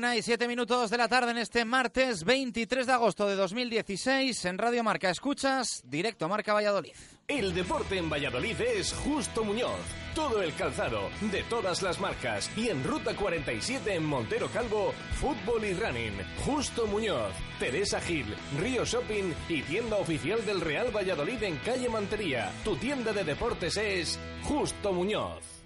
[0.00, 4.46] Una y siete minutos de la tarde en este martes 23 de agosto de 2016
[4.46, 5.10] en Radio Marca.
[5.10, 6.94] Escuchas directo Marca Valladolid.
[7.28, 9.78] El deporte en Valladolid es Justo Muñoz.
[10.14, 12.50] Todo el calzado, de todas las marcas.
[12.56, 16.14] Y en Ruta 47 en Montero Calvo, fútbol y running.
[16.46, 22.50] Justo Muñoz, Teresa Gil, Río Shopping y tienda oficial del Real Valladolid en calle Mantería.
[22.64, 25.59] Tu tienda de deportes es Justo Muñoz.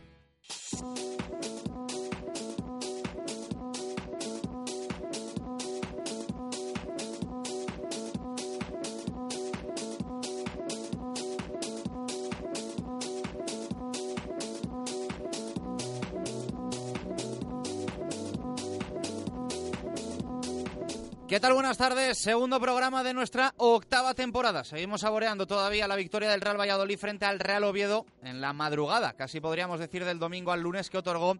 [21.34, 21.54] ¿Qué tal?
[21.54, 22.18] Buenas tardes.
[22.18, 24.62] Segundo programa de nuestra octava temporada.
[24.62, 29.14] Seguimos saboreando todavía la victoria del Real Valladolid frente al Real Oviedo en la madrugada,
[29.14, 31.36] casi podríamos decir del domingo al lunes, que otorgó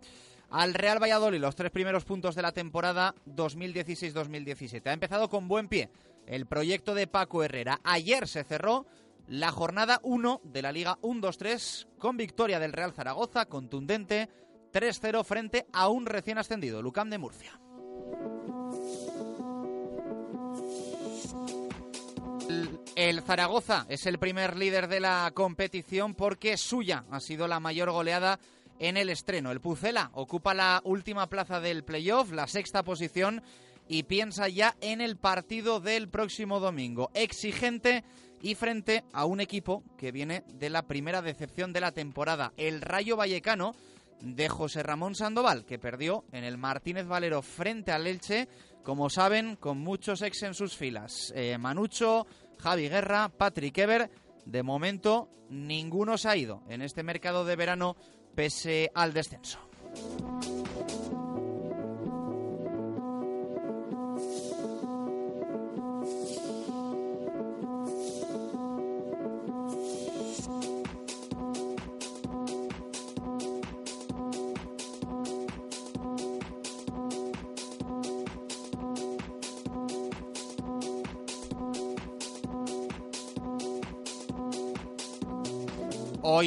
[0.51, 4.85] al Real Valladolid los tres primeros puntos de la temporada 2016-2017.
[4.85, 5.91] Ha empezado con buen pie
[6.27, 7.79] el proyecto de Paco Herrera.
[7.85, 8.87] Ayer se cerró
[9.29, 14.29] la jornada 1 de la Liga 1-2-3 con victoria del Real Zaragoza, contundente
[14.73, 17.61] 3-0 frente a un recién ascendido, Lucam de Murcia.
[22.97, 27.91] El Zaragoza es el primer líder de la competición porque suya ha sido la mayor
[27.91, 28.39] goleada
[28.79, 29.51] en el estreno.
[29.51, 33.43] El Pucela ocupa la última plaza del playoff, la sexta posición,
[33.89, 37.11] y piensa ya en el partido del próximo domingo.
[37.15, 38.05] Exigente
[38.43, 42.81] y frente a un equipo que viene de la primera decepción de la temporada, el
[42.81, 43.75] Rayo Vallecano
[44.21, 48.49] de José Ramón Sandoval, que perdió en el Martínez Valero frente al Elche,
[48.85, 51.33] como saben, con muchos ex en sus filas.
[51.35, 52.27] Eh, Manucho,
[52.59, 54.11] Javi Guerra, Patrick Ever.
[54.45, 57.97] De momento, ninguno se ha ido en este mercado de verano
[58.35, 59.59] pese al descenso.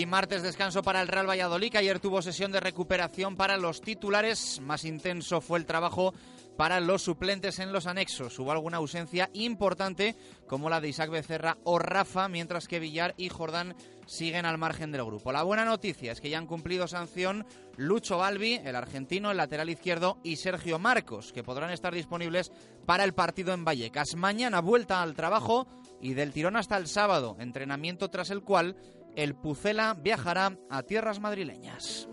[0.07, 4.59] Martes descanso para el Real Valladolid, ayer tuvo sesión de recuperación para los titulares.
[4.61, 6.13] Más intenso fue el trabajo
[6.57, 8.39] para los suplentes en los anexos.
[8.39, 10.15] Hubo alguna ausencia importante,
[10.47, 13.75] como la de Isaac Becerra o Rafa, mientras que Villar y Jordán
[14.07, 15.31] siguen al margen del grupo.
[15.31, 17.45] La buena noticia es que ya han cumplido sanción
[17.75, 22.51] Lucho Balbi, el argentino, el lateral izquierdo, y Sergio Marcos, que podrán estar disponibles
[22.85, 24.15] para el partido en Vallecas.
[24.15, 25.67] Mañana vuelta al trabajo
[26.01, 28.75] y del tirón hasta el sábado, entrenamiento tras el cual
[29.17, 32.07] el Pucela viajará a tierras madrileñas.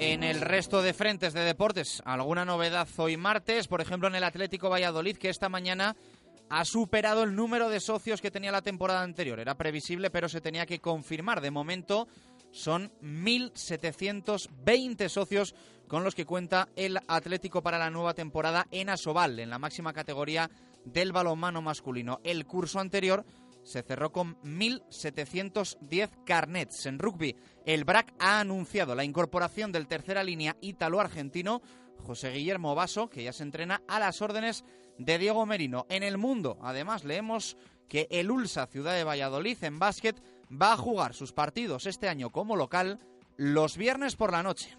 [0.00, 4.24] En el resto de frentes de deportes, alguna novedad hoy martes, por ejemplo en el
[4.24, 5.94] Atlético Valladolid, que esta mañana
[6.50, 9.40] ha superado el número de socios que tenía la temporada anterior.
[9.40, 11.40] Era previsible, pero se tenía que confirmar.
[11.40, 12.08] De momento
[12.50, 15.54] son 1.720 socios
[15.86, 19.92] con los que cuenta el Atlético para la nueva temporada en Asobal, en la máxima
[19.92, 20.50] categoría
[20.84, 22.20] del balonmano masculino.
[22.24, 23.24] El curso anterior
[23.62, 26.86] se cerró con 1.710 carnets.
[26.86, 27.36] En rugby,
[27.66, 31.60] el BRAC ha anunciado la incorporación del tercera línea ítalo-argentino
[31.98, 34.64] José Guillermo Vaso, que ya se entrena a las órdenes
[34.98, 35.86] de Diego Merino.
[35.88, 37.56] En el mundo, además, leemos
[37.88, 42.30] que el Ulsa Ciudad de Valladolid en básquet va a jugar sus partidos este año
[42.30, 42.98] como local
[43.36, 44.76] los viernes por la noche.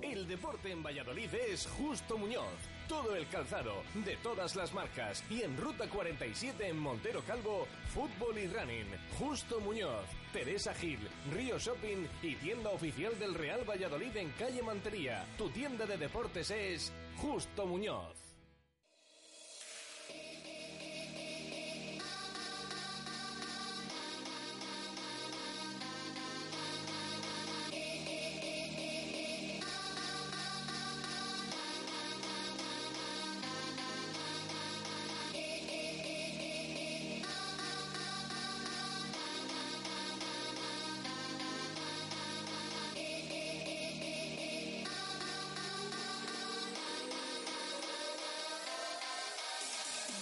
[0.00, 2.44] El deporte en Valladolid es Justo Muñoz.
[2.88, 5.24] Todo el calzado, de todas las marcas.
[5.30, 8.86] Y en Ruta 47 en Montero Calvo, fútbol y running.
[9.18, 10.04] Justo Muñoz,
[10.34, 10.98] Teresa Gil,
[11.32, 15.24] Río Shopping y tienda oficial del Real Valladolid en calle Mantería.
[15.38, 18.23] Tu tienda de deportes es Justo Muñoz.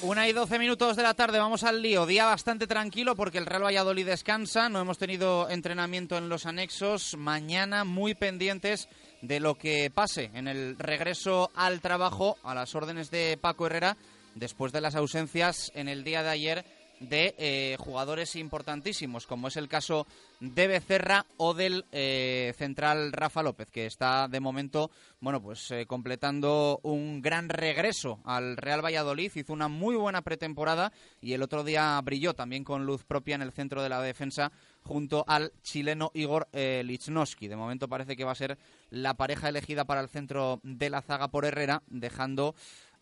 [0.03, 2.07] Una y doce minutos de la tarde, vamos al lío.
[2.07, 7.17] Día bastante tranquilo porque el Real Valladolid descansa, no hemos tenido entrenamiento en los anexos.
[7.17, 8.89] Mañana muy pendientes
[9.21, 13.97] de lo que pase en el regreso al trabajo a las órdenes de Paco Herrera
[14.35, 16.65] después de las ausencias en el día de ayer
[17.03, 20.07] de eh, jugadores importantísimos, como es el caso
[20.41, 24.91] de Becerra o del eh, central Rafa López, que está de momento,
[25.21, 29.33] bueno, pues eh, completando un gran regreso al Real Valladolid.
[29.35, 33.43] Hizo una muy buena pretemporada y el otro día brilló también con luz propia en
[33.43, 34.53] el centro de la defensa
[34.83, 37.49] junto al chileno Igor Lichnowsky.
[37.49, 38.59] De momento parece que va a ser
[38.91, 42.55] la pareja elegida para el centro de la zaga por Herrera, dejando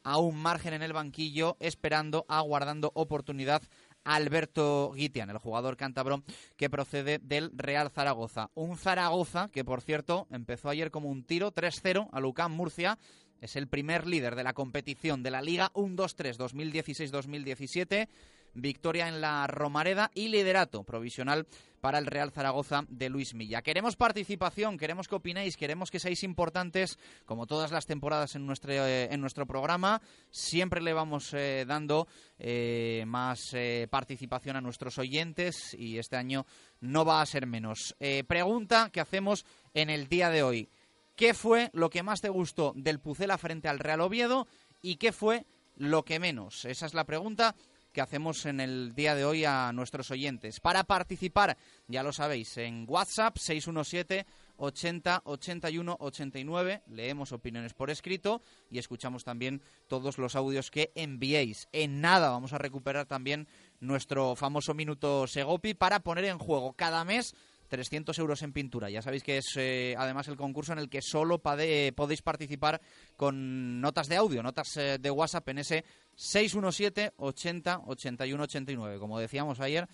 [0.03, 3.63] a un margen en el banquillo, esperando, aguardando oportunidad
[4.05, 6.23] Alberto Guitian, el jugador cántabro
[6.57, 8.51] que procede del Real Zaragoza.
[8.55, 12.99] Un Zaragoza que, por cierto, empezó ayer como un tiro 3-0 a Lucán Murcia.
[13.41, 18.09] Es el primer líder de la competición de la Liga 1-2-3 2016-2017
[18.55, 21.47] victoria en la Romareda y liderato provisional
[21.81, 23.63] para el Real Zaragoza de Luis Milla.
[23.63, 28.73] Queremos participación, queremos que opinéis, queremos que seáis importantes, como todas las temporadas en nuestro,
[28.73, 30.01] eh, en nuestro programa.
[30.31, 32.07] Siempre le vamos eh, dando
[32.39, 33.55] eh, más
[33.89, 36.47] participación a nuestros oyentes y este año
[36.81, 37.97] no va a ser menos.
[38.27, 39.45] pregunta que hacemos
[39.75, 40.69] en el día de hoy.
[41.17, 44.47] ¿Qué fue lo que más te gustó del Pucela frente al Real Oviedo
[44.81, 45.45] y qué fue
[45.77, 46.65] lo que menos?
[46.65, 47.55] Esa es la pregunta
[47.93, 50.61] que hacemos en el día de hoy a nuestros oyentes.
[50.61, 51.57] Para participar,
[51.89, 54.27] ya lo sabéis, en WhatsApp 617
[54.61, 56.83] 80 81 89.
[56.87, 61.69] Leemos opiniones por escrito y escuchamos también todos los audios que enviéis.
[61.73, 63.49] En nada vamos a recuperar también
[63.81, 67.35] nuestro famoso minuto Segopi para poner en juego cada mes
[67.71, 68.91] 300 euros en pintura.
[68.91, 72.81] Ya sabéis que es eh, además el concurso en el que solo podéis participar
[73.17, 75.85] con notas de audio, notas eh, de WhatsApp en ese
[76.17, 78.99] 617 80 81 89.
[78.99, 79.89] Como decíamos ayer,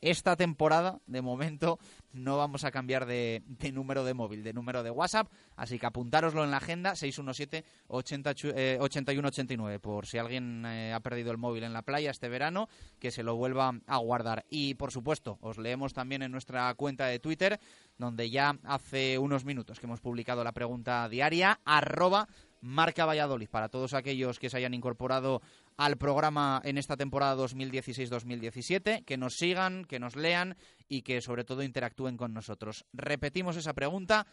[0.00, 1.78] esta temporada, de momento,
[2.12, 6.44] no vamos a cambiar de, número de móvil, de número de WhatsApp, así que apuntároslo
[6.44, 11.80] en la agenda, 617-8189, eh, por si alguien eh, ha perdido el móvil en la
[11.82, 14.44] playa este verano, que se lo vuelva a guardar.
[14.50, 17.58] Y, por supuesto, os leemos también en nuestra cuenta de Twitter,
[17.96, 22.28] donde ya hace unos minutos que hemos publicado la pregunta diaria, arroba
[22.60, 25.42] Marca Valladolid, para todos aquellos que se hayan incorporado
[25.78, 30.56] al programa en esta temporada 2016-2017, que nos sigan, que nos lean
[30.88, 32.84] y que sobre todo interactúen con nosotros.
[32.92, 34.26] Repetimos esa pregunta,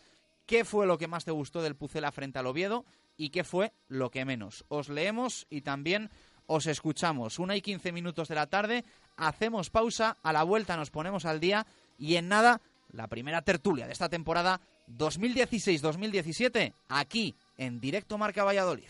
[0.47, 2.83] ¿qué fue lo que más te gustó del Pucela frente al Oviedo
[3.15, 4.65] y qué fue lo que menos?
[4.69, 6.09] Os leemos y también
[6.47, 7.37] os escuchamos.
[7.37, 8.83] Una y quince minutos de la tarde,
[9.15, 11.67] hacemos pausa, a la vuelta nos ponemos al día
[11.99, 12.59] y en nada,
[12.91, 14.61] la primera tertulia de esta temporada
[14.97, 18.89] 2016-2017, aquí en directo Marca Valladolid.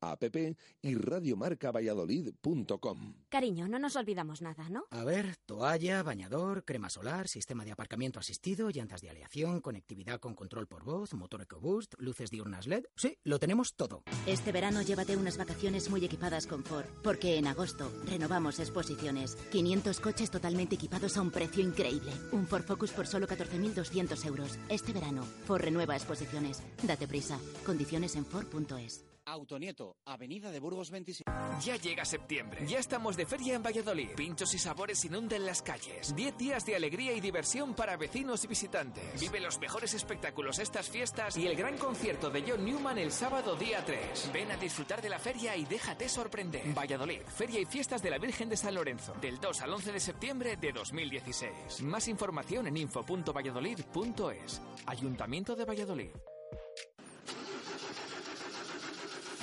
[0.00, 0.22] app
[0.82, 3.14] y radiomarcavalladolid.com.
[3.28, 4.84] Cariño, no nos olvidamos nada, ¿no?
[4.90, 10.34] A ver, toalla, bañador, crema solar, sistema de aparcamiento asistido, llantas de aleación, conectividad con
[10.34, 12.84] control por voz, motor EcoBoost, luces diurnas LED.
[12.96, 14.02] Sí, lo tenemos todo.
[14.26, 19.36] Este verano llévate unas vacaciones muy equipadas con Ford, porque en agosto renovamos exposiciones.
[19.50, 22.12] 500 coches totalmente equipados a un precio increíble.
[22.32, 24.58] Un Ford Focus por solo 14.200 euros.
[24.68, 26.62] Este verano, Ford renueva exposiciones.
[26.82, 27.38] Date prisa.
[27.64, 29.09] Condiciones en Ford.es.
[29.30, 31.30] Autonieto, Avenida de Burgos 27.
[31.60, 32.66] Ya llega septiembre.
[32.66, 34.10] Ya estamos de feria en Valladolid.
[34.16, 36.14] Pinchos y sabores inunden las calles.
[36.16, 39.20] Diez días de alegría y diversión para vecinos y visitantes.
[39.20, 43.54] Vive los mejores espectáculos estas fiestas y el gran concierto de John Newman el sábado
[43.54, 44.30] día 3.
[44.32, 46.74] Ven a disfrutar de la feria y déjate sorprender.
[46.74, 49.14] Valladolid, Feria y Fiestas de la Virgen de San Lorenzo.
[49.20, 51.82] Del 2 al 11 de septiembre de 2016.
[51.82, 54.60] Más información en info.valladolid.es.
[54.86, 56.10] Ayuntamiento de Valladolid.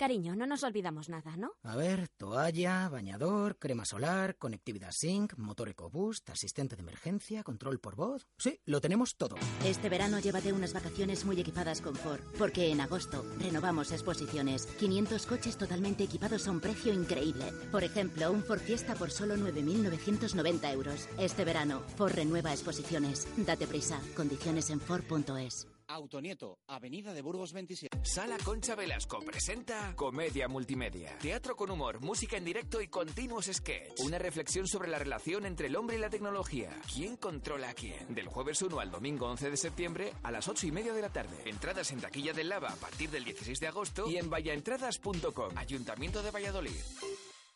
[0.00, 1.52] Cariño, no nos olvidamos nada, ¿no?
[1.62, 7.96] A ver, toalla, bañador, crema solar, conectividad Sync, motor EcoBoost, asistente de emergencia, control por
[7.96, 8.26] voz.
[8.38, 9.36] Sí, lo tenemos todo.
[9.62, 14.64] Este verano llévate unas vacaciones muy equipadas con Ford, porque en agosto renovamos exposiciones.
[14.78, 17.52] 500 coches totalmente equipados a un precio increíble.
[17.70, 21.10] Por ejemplo, un Ford Fiesta por solo 9.990 euros.
[21.18, 23.28] Este verano, Ford renueva exposiciones.
[23.36, 24.00] Date prisa.
[24.16, 25.69] Condiciones en Ford.es.
[25.90, 27.98] Autonieto, Avenida de Burgos 27.
[28.04, 31.18] Sala Concha Velasco presenta Comedia Multimedia.
[31.18, 33.98] Teatro con humor, música en directo y continuos sketch.
[34.00, 36.70] Una reflexión sobre la relación entre el hombre y la tecnología.
[36.94, 38.14] ¿Quién controla a quién?
[38.14, 41.10] Del jueves 1 al domingo 11 de septiembre a las 8 y media de la
[41.10, 41.36] tarde.
[41.44, 45.56] Entradas en taquilla del Lava a partir del 16 de agosto y en vallaentradas.com.
[45.56, 46.70] Ayuntamiento de Valladolid.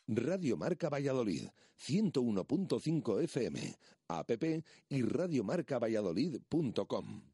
[0.07, 1.49] Radio Marca Valladolid,
[1.79, 3.75] 101.5 FM,
[4.09, 4.31] app
[4.91, 7.34] y radiomarcavalladolid.com.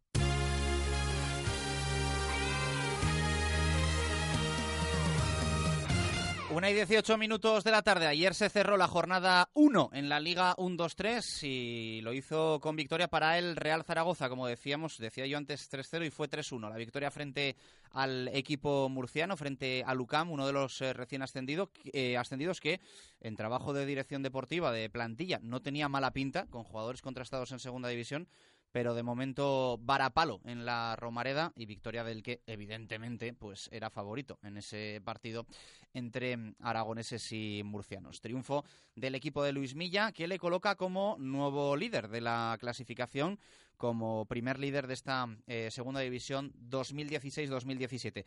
[6.53, 8.07] Una y 18 minutos de la tarde.
[8.07, 13.07] Ayer se cerró la jornada 1 en la Liga 1-2-3 y lo hizo con victoria
[13.07, 14.27] para el Real Zaragoza.
[14.27, 16.69] Como decíamos, decía yo antes 3-0 y fue 3-1.
[16.69, 17.55] La victoria frente
[17.91, 22.81] al equipo murciano, frente a Lucam, uno de los eh, recién ascendido, eh, ascendidos que
[23.21, 27.59] en trabajo de dirección deportiva, de plantilla, no tenía mala pinta, con jugadores contrastados en
[27.59, 28.27] segunda división,
[28.71, 34.39] pero de momento varapalo en la Romareda y victoria del que evidentemente pues era favorito
[34.43, 35.45] en ese partido
[35.93, 38.21] entre aragoneses y murcianos.
[38.21, 38.63] Triunfo
[38.95, 43.39] del equipo de Luis Milla que le coloca como nuevo líder de la clasificación,
[43.77, 48.25] como primer líder de esta eh, segunda división 2016-2017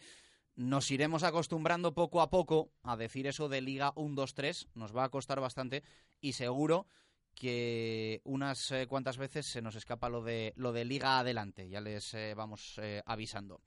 [0.57, 5.09] nos iremos acostumbrando poco a poco a decir eso de Liga 1-2-3, nos va a
[5.09, 5.83] costar bastante
[6.21, 6.87] y seguro
[7.35, 11.81] que unas eh, cuantas veces se nos escapa lo de lo de liga adelante, ya
[11.81, 13.61] les eh, vamos eh, avisando.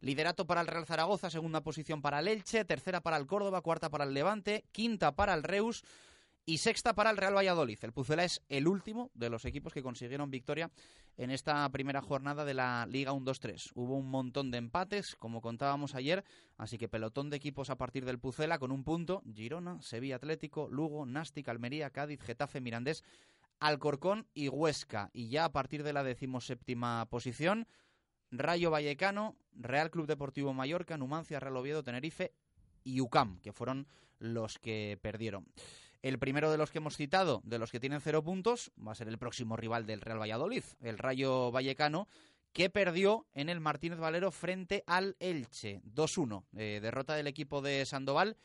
[0.00, 3.90] Liderato para el Real Zaragoza, segunda posición para el Elche, tercera para el Córdoba, cuarta
[3.90, 5.82] para el Levante, quinta para el Reus
[6.48, 7.78] y sexta para el Real Valladolid.
[7.82, 10.70] El Pucela es el último de los equipos que consiguieron victoria
[11.18, 13.72] en esta primera jornada de la Liga 1-2-3.
[13.74, 16.24] Hubo un montón de empates, como contábamos ayer,
[16.56, 19.22] así que pelotón de equipos a partir del Pucela con un punto.
[19.30, 23.04] Girona, Sevilla Atlético, Lugo, Nástic, Almería, Cádiz, Getafe, Mirandés,
[23.60, 25.10] Alcorcón y Huesca.
[25.12, 27.68] Y ya a partir de la decimoséptima posición,
[28.30, 32.32] Rayo Vallecano, Real Club Deportivo Mallorca, Numancia, Real Oviedo, Tenerife
[32.84, 33.86] y UCAM, que fueron
[34.18, 35.46] los que perdieron.
[36.02, 38.94] El primero de los que hemos citado, de los que tienen cero puntos, va a
[38.94, 42.06] ser el próximo rival del Real Valladolid, el Rayo Vallecano,
[42.52, 45.80] que perdió en el Martínez Valero frente al Elche.
[45.84, 46.44] 2-1.
[46.56, 48.36] Eh, derrota del equipo de Sandoval,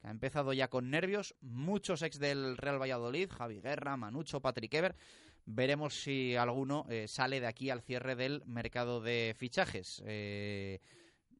[0.00, 1.34] que ha empezado ya con nervios.
[1.40, 4.96] Muchos ex del Real Valladolid, Javi Guerra, Manucho, Patrick Ever.
[5.44, 10.02] Veremos si alguno eh, sale de aquí al cierre del mercado de fichajes.
[10.06, 10.80] Eh,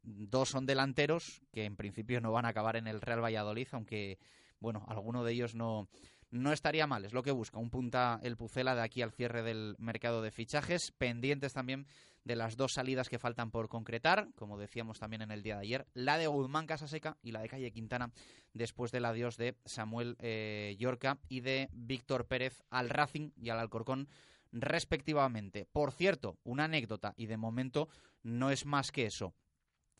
[0.03, 4.19] dos son delanteros que en principio no van a acabar en el Real Valladolid, aunque
[4.63, 5.89] bueno, alguno de ellos no,
[6.31, 7.59] no estaría mal, es lo que busca.
[7.59, 11.87] Un punta el Pucela de aquí al cierre del mercado de fichajes, pendientes también
[12.25, 15.63] de las dos salidas que faltan por concretar, como decíamos también en el día de
[15.63, 18.13] ayer, la de Guzmán Casaseca y la de Calle Quintana,
[18.55, 23.59] después del adiós de Samuel eh, Yorca y de Víctor Pérez al Racing y al
[23.59, 24.09] Alcorcón
[24.53, 25.67] respectivamente.
[25.71, 27.89] Por cierto, una anécdota, y de momento
[28.23, 29.35] no es más que eso.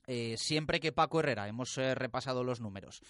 [0.07, 3.03] Eh, siempre que Paco Herrera, hemos eh, repasado los números,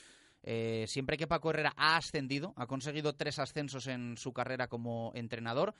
[0.42, 5.12] eh, siempre que Paco Herrera ha ascendido, ha conseguido tres ascensos en su carrera como
[5.14, 5.74] entrenador,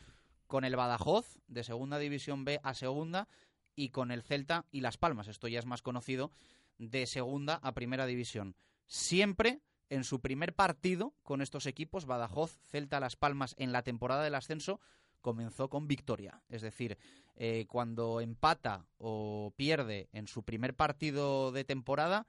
[0.47, 3.29] con el Badajoz de Segunda División B a Segunda
[3.75, 6.31] y con el Celta y Las Palmas, esto ya es más conocido,
[6.79, 8.55] de Segunda a Primera División.
[8.87, 14.23] Siempre en su primer partido con estos equipos, Badajoz, Celta, Las Palmas, en la temporada
[14.25, 14.81] del ascenso,
[15.21, 16.43] comenzó con victoria.
[16.49, 16.99] Es decir,
[17.37, 22.27] eh, cuando empata o pierde en su primer partido de temporada,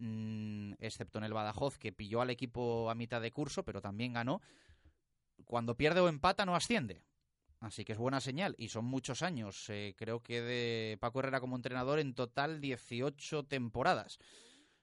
[0.00, 4.12] Mm, excepto en el Badajoz, que pilló al equipo a mitad de curso, pero también
[4.12, 4.40] ganó.
[5.44, 7.02] Cuando pierde o empata, no asciende.
[7.60, 8.54] Así que es buena señal.
[8.58, 9.68] Y son muchos años.
[9.68, 14.18] Eh, creo que de Paco Herrera como entrenador en total 18 temporadas.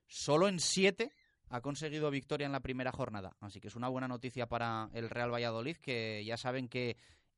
[0.08, 1.14] Solo en 7
[1.50, 3.38] ha conseguido victoria en la primera jornada.
[3.40, 6.98] Así que es una buena noticia para el Real Valladolid, que ya saben que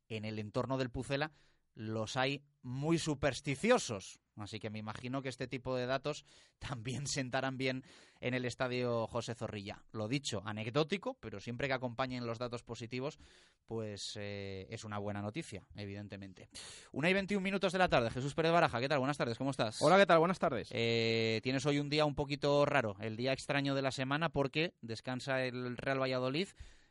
[0.09, 1.31] en el entorno del Pucela
[1.77, 4.19] los hay muy supersticiosos.
[4.35, 6.25] Así que me imagino que este tipo de datos
[6.59, 7.83] también sentarán bien
[8.19, 9.83] en el estadio José Zorrilla.
[9.91, 13.19] Lo dicho, anecdótico, pero siempre que acompañen los datos positivos,
[13.67, 16.49] pues eh, es una buena noticia, evidentemente.
[16.91, 18.09] Una y 21 minutos de la tarde.
[18.09, 18.99] Jesús Pérez Baraja, ¿qué tal?
[18.99, 19.81] Buenas tardes, ¿cómo estás?
[19.81, 20.19] Hola, ¿qué tal?
[20.19, 20.69] Buenas tardes.
[20.71, 24.73] Eh, tienes hoy un día un poquito raro, el día extraño de la semana, porque
[24.81, 26.47] descansa el Real Valladolid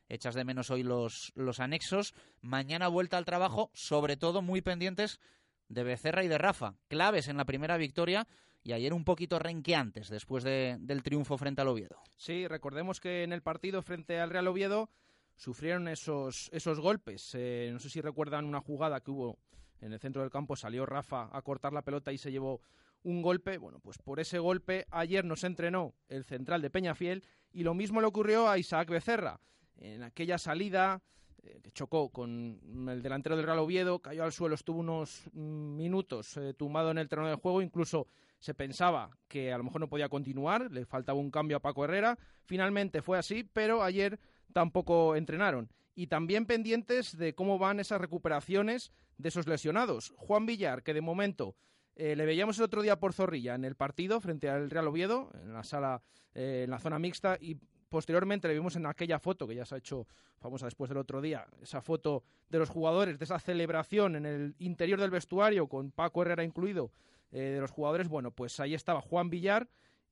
[0.08, 2.14] echas de menos hoy los, los anexos.
[2.40, 5.20] Mañana vuelta al trabajo, sobre todo muy pendientes
[5.68, 8.26] de Becerra y de Rafa, claves en la primera victoria
[8.62, 12.00] y ayer un poquito renqueantes después del triunfo frente al Oviedo.
[12.16, 14.90] Sí, recordemos que en el partido frente al Real Oviedo
[15.36, 17.30] sufrieron esos, esos golpes.
[17.34, 19.38] Eh, no sé si recuerdan una jugada que hubo
[19.80, 22.60] en el centro del campo, salió Rafa a cortar la pelota y se llevó
[23.02, 23.58] un golpe.
[23.58, 28.00] Bueno, pues por ese golpe ayer nos entrenó el central de Peñafiel y lo mismo
[28.00, 29.40] le ocurrió a Isaac Becerra.
[29.78, 31.02] En aquella salida
[31.42, 35.76] eh, que chocó con el delantero del Real Oviedo, cayó al suelo, estuvo unos mm,
[35.76, 39.80] minutos eh, tumbado en el terreno de juego, incluso se pensaba que a lo mejor
[39.80, 44.18] no podía continuar, le faltaba un cambio a Paco Herrera, finalmente fue así, pero ayer
[44.52, 45.70] tampoco entrenaron.
[45.94, 50.12] Y también pendientes de cómo van esas recuperaciones de esos lesionados.
[50.16, 51.56] Juan Villar, que de momento
[51.94, 55.30] eh, le veíamos el otro día por Zorrilla en el partido frente al Real Oviedo,
[55.42, 56.02] en la sala,
[56.34, 59.78] en la zona mixta, y Posteriormente le vimos en aquella foto que ya se ha
[59.78, 60.06] hecho
[60.38, 64.54] famosa después del otro día, esa foto de los jugadores, de esa celebración en el
[64.58, 66.90] interior del vestuario, con Paco Herrera incluido,
[67.32, 68.08] eh, de los jugadores.
[68.08, 69.68] Bueno, pues ahí estaba Juan Villar.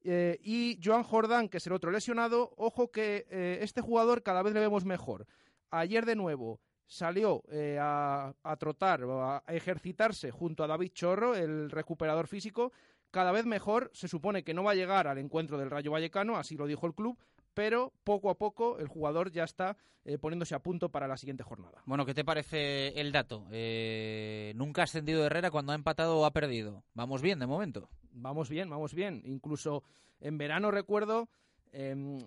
[0.06, 4.42] Eh, y Joan Jordán, que es el otro lesionado, ojo que eh, este jugador cada
[4.42, 5.26] vez le vemos mejor.
[5.70, 7.42] Ayer de nuevo salió
[7.80, 12.72] a, a, trotar, a ejercitarse junto a David Chorro, el recuperador físico,
[13.10, 13.90] cada vez mejor.
[13.94, 16.86] Se supone que no va a llegar al encuentro del Rayo Vallecano, así lo dijo
[16.86, 17.18] el club,
[17.54, 21.44] pero poco a poco el jugador ya está eh, poniéndose a punto para la siguiente
[21.44, 21.82] jornada.
[21.86, 23.46] Bueno, ¿qué te parece el dato?
[23.50, 26.84] Eh, nunca ha ascendido Herrera cuando ha empatado o ha perdido.
[26.92, 27.88] Vamos bien de momento.
[28.10, 29.22] Vamos bien, vamos bien.
[29.24, 29.82] Incluso
[30.20, 31.28] en verano recuerdo,
[31.72, 32.18] em,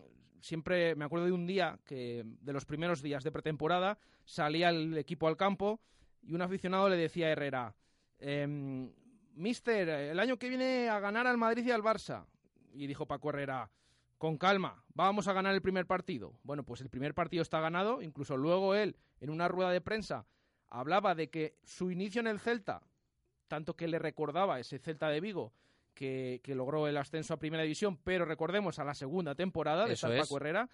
[0.42, 4.98] siempre me acuerdo de un día que de los primeros días de pretemporada salía el
[4.98, 5.80] equipo al campo
[6.24, 7.76] y un aficionado le decía a Herrera,
[8.18, 8.92] em,
[9.36, 12.26] Mister, el año que viene a ganar al Madrid y al Barça.
[12.74, 13.70] Y dijo Paco Herrera,
[14.18, 16.34] con calma, vamos a ganar el primer partido.
[16.44, 20.26] Bueno, pues el primer partido está ganado, incluso luego él, en una rueda de prensa,
[20.70, 22.82] hablaba de que su inicio en el Celta,
[23.48, 25.54] tanto que le recordaba ese Celta de Vigo,
[25.94, 30.38] que, logró el ascenso a Primera División, pero recordemos a la segunda temporada de Paco
[30.38, 30.70] Herrera,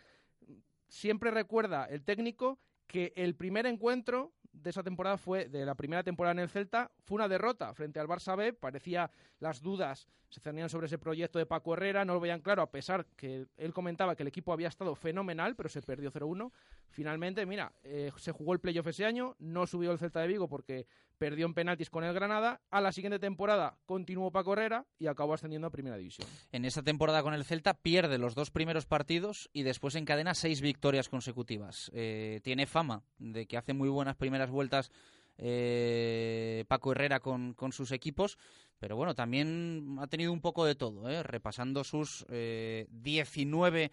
[0.88, 6.04] siempre recuerda el técnico que el primer encuentro de esa temporada fue, de la primera
[6.04, 8.54] temporada en el Celta, fue una derrota frente al Barça B.
[8.54, 12.64] Parecía las dudas se cernían sobre ese proyecto de Paco Herrera, no lo veían claro,
[12.64, 16.52] a pesar que él comentaba que el equipo había estado fenomenal, pero se perdió 0-1.
[16.90, 20.48] Finalmente, mira, eh, se jugó el playoff ese año, no subió el Celta de Vigo
[20.48, 22.62] porque perdió en penaltis con el Granada.
[22.70, 26.28] A la siguiente temporada continuó Paco Herrera y acabó ascendiendo a Primera División.
[26.52, 30.62] En esa temporada con el Celta pierde los dos primeros partidos y después encadena seis
[30.62, 31.92] victorias consecutivas.
[31.94, 34.92] Eh, tiene fama de que hace muy buenas primeras vueltas
[35.38, 38.38] eh, Paco Herrera con, sus equipos,
[38.80, 41.24] pero bueno, también ha tenido un poco de todo, ¿eh?
[41.24, 43.92] repasando sus 19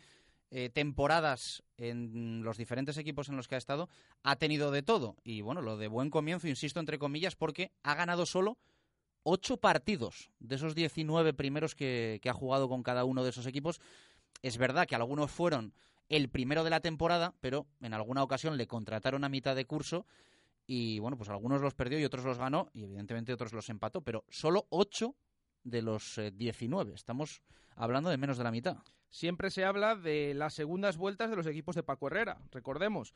[0.50, 3.88] eh, temporadas en los diferentes equipos en los que ha estado,
[4.22, 5.16] ha tenido de todo.
[5.22, 8.58] Y bueno, lo de buen comienzo, insisto, entre comillas, porque ha ganado solo
[9.22, 13.46] ocho partidos de esos 19 primeros que, que ha jugado con cada uno de esos
[13.46, 13.80] equipos.
[14.42, 15.74] Es verdad que algunos fueron
[16.08, 20.06] el primero de la temporada, pero en alguna ocasión le contrataron a mitad de curso
[20.66, 24.02] y bueno, pues algunos los perdió y otros los ganó y evidentemente otros los empató,
[24.02, 25.14] pero solo 8
[25.64, 26.90] de los 19.
[26.90, 27.42] Eh, Estamos
[27.76, 28.78] hablando de menos de la mitad.
[29.08, 32.38] Siempre se habla de las segundas vueltas de los equipos de Paco Herrera.
[32.52, 33.14] Recordemos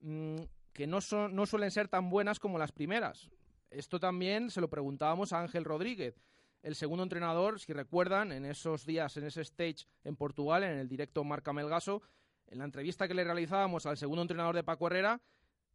[0.00, 0.36] mm,
[0.72, 3.30] que no, son, no suelen ser tan buenas como las primeras.
[3.70, 6.20] Esto también se lo preguntábamos a Ángel Rodríguez,
[6.62, 10.88] el segundo entrenador, si recuerdan, en esos días, en ese stage en Portugal, en el
[10.88, 12.02] directo Marca Melgaso,
[12.48, 15.20] en la entrevista que le realizábamos al segundo entrenador de Paco Herrera,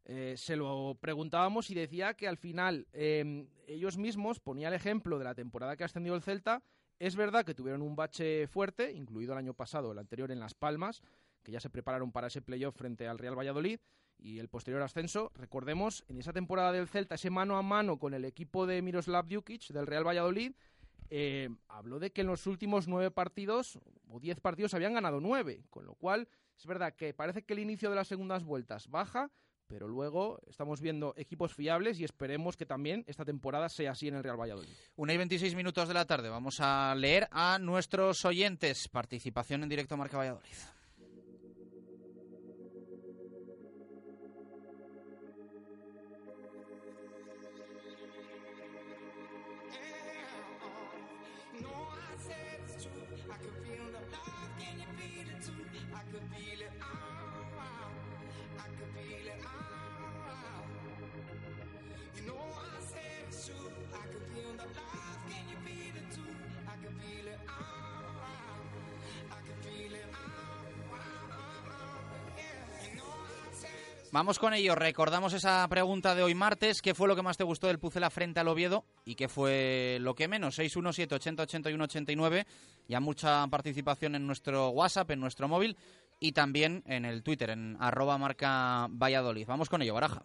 [0.06, 5.20] eh, se lo preguntábamos y decía que al final em, ellos mismos ponía el ejemplo
[5.20, 6.64] de la temporada que ha ascendido el Celta.
[7.00, 10.54] Es verdad que tuvieron un bache fuerte, incluido el año pasado, el anterior en Las
[10.54, 11.02] Palmas,
[11.44, 13.80] que ya se prepararon para ese playoff frente al Real Valladolid
[14.18, 15.32] y el posterior ascenso.
[15.36, 19.28] Recordemos, en esa temporada del Celta, ese mano a mano con el equipo de Miroslav
[19.28, 20.54] Djukic del Real Valladolid,
[21.10, 25.64] eh, habló de que en los últimos nueve partidos o diez partidos habían ganado nueve,
[25.70, 29.32] con lo cual es verdad que parece que el inicio de las segundas vueltas baja,
[29.72, 34.16] pero luego estamos viendo equipos fiables y esperemos que también esta temporada sea así en
[34.16, 34.68] el Real Valladolid.
[34.98, 36.28] Una y 26 minutos de la tarde.
[36.28, 38.90] Vamos a leer a nuestros oyentes.
[38.90, 40.52] Participación en directo Marca Valladolid.
[74.22, 74.76] Vamos con ello.
[74.76, 76.84] Recordamos esa pregunta de hoy martes.
[76.84, 78.86] ¿Qué fue lo que más te gustó del Pucela frente al Oviedo?
[79.04, 80.54] ¿Y qué fue lo que menos?
[80.54, 82.46] 617 80 81 89.
[82.88, 85.76] Ya mucha participación en nuestro WhatsApp, en nuestro móvil
[86.20, 89.48] y también en el Twitter, en arroba marca Valladolid.
[89.48, 90.22] Vamos con ello, Baraja.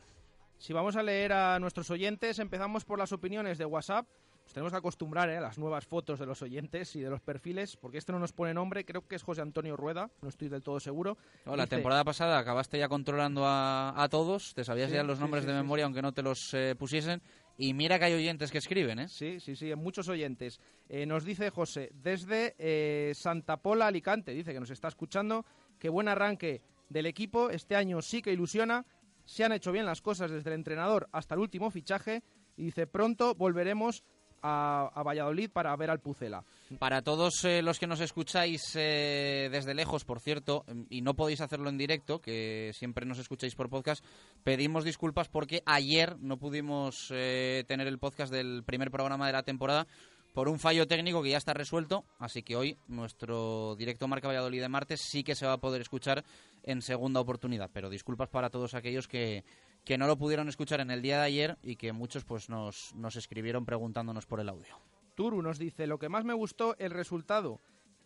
[0.59, 4.07] Si vamos a leer a nuestros oyentes, empezamos por las opiniones de WhatsApp.
[4.47, 5.39] Nos tenemos que acostumbrar ¿eh?
[5.39, 8.33] a las nuevas fotos de los oyentes y de los perfiles, porque este no nos
[8.33, 11.19] pone nombre, creo que es José Antonio Rueda, no estoy del todo seguro.
[11.45, 15.53] No, la temporada pasada acabaste ya controlando a, todos, te sabías ya los nombres de
[15.53, 17.23] memoria aunque no te los eh, pusiesen,
[17.59, 19.09] y mira que hay oyentes que escriben, ¿eh?
[19.09, 20.61] Sí, sí, sí, muchos oyentes.
[20.89, 25.45] Eh, nos dice José, desde eh, Santa Pola, Alicante, dice que nos está escuchando,
[25.81, 28.87] que buen arranque del equipo, este año sí que ilusiona,
[29.25, 32.23] se han hecho bien las cosas desde el entrenador hasta el último fichaje,
[32.57, 34.05] y dice, pronto volveremos
[34.47, 36.45] a, Valladolid para ver al Pucela.
[36.79, 41.41] Para todos eh, los que nos escucháis eh, desde lejos, por cierto, y no podéis
[41.41, 44.05] hacerlo en directo, que siempre nos escucháis por podcast,
[44.45, 49.43] pedimos disculpas porque ayer no pudimos eh, tener el podcast del primer programa de la
[49.43, 49.87] temporada
[50.35, 54.61] por un fallo técnico que ya está resuelto, así que hoy nuestro directo Marca Valladolid
[54.61, 56.25] de martes sí que se va a poder escuchar
[56.63, 59.45] en segunda oportunidad, pero disculpas para todos aquellos que,
[59.87, 62.93] que no lo pudieron escuchar en el día de ayer y que muchos pues nos,
[62.97, 64.77] nos escribieron preguntándonos por el audio.
[65.15, 67.61] Turu nos dice, lo que más me gustó, el resultado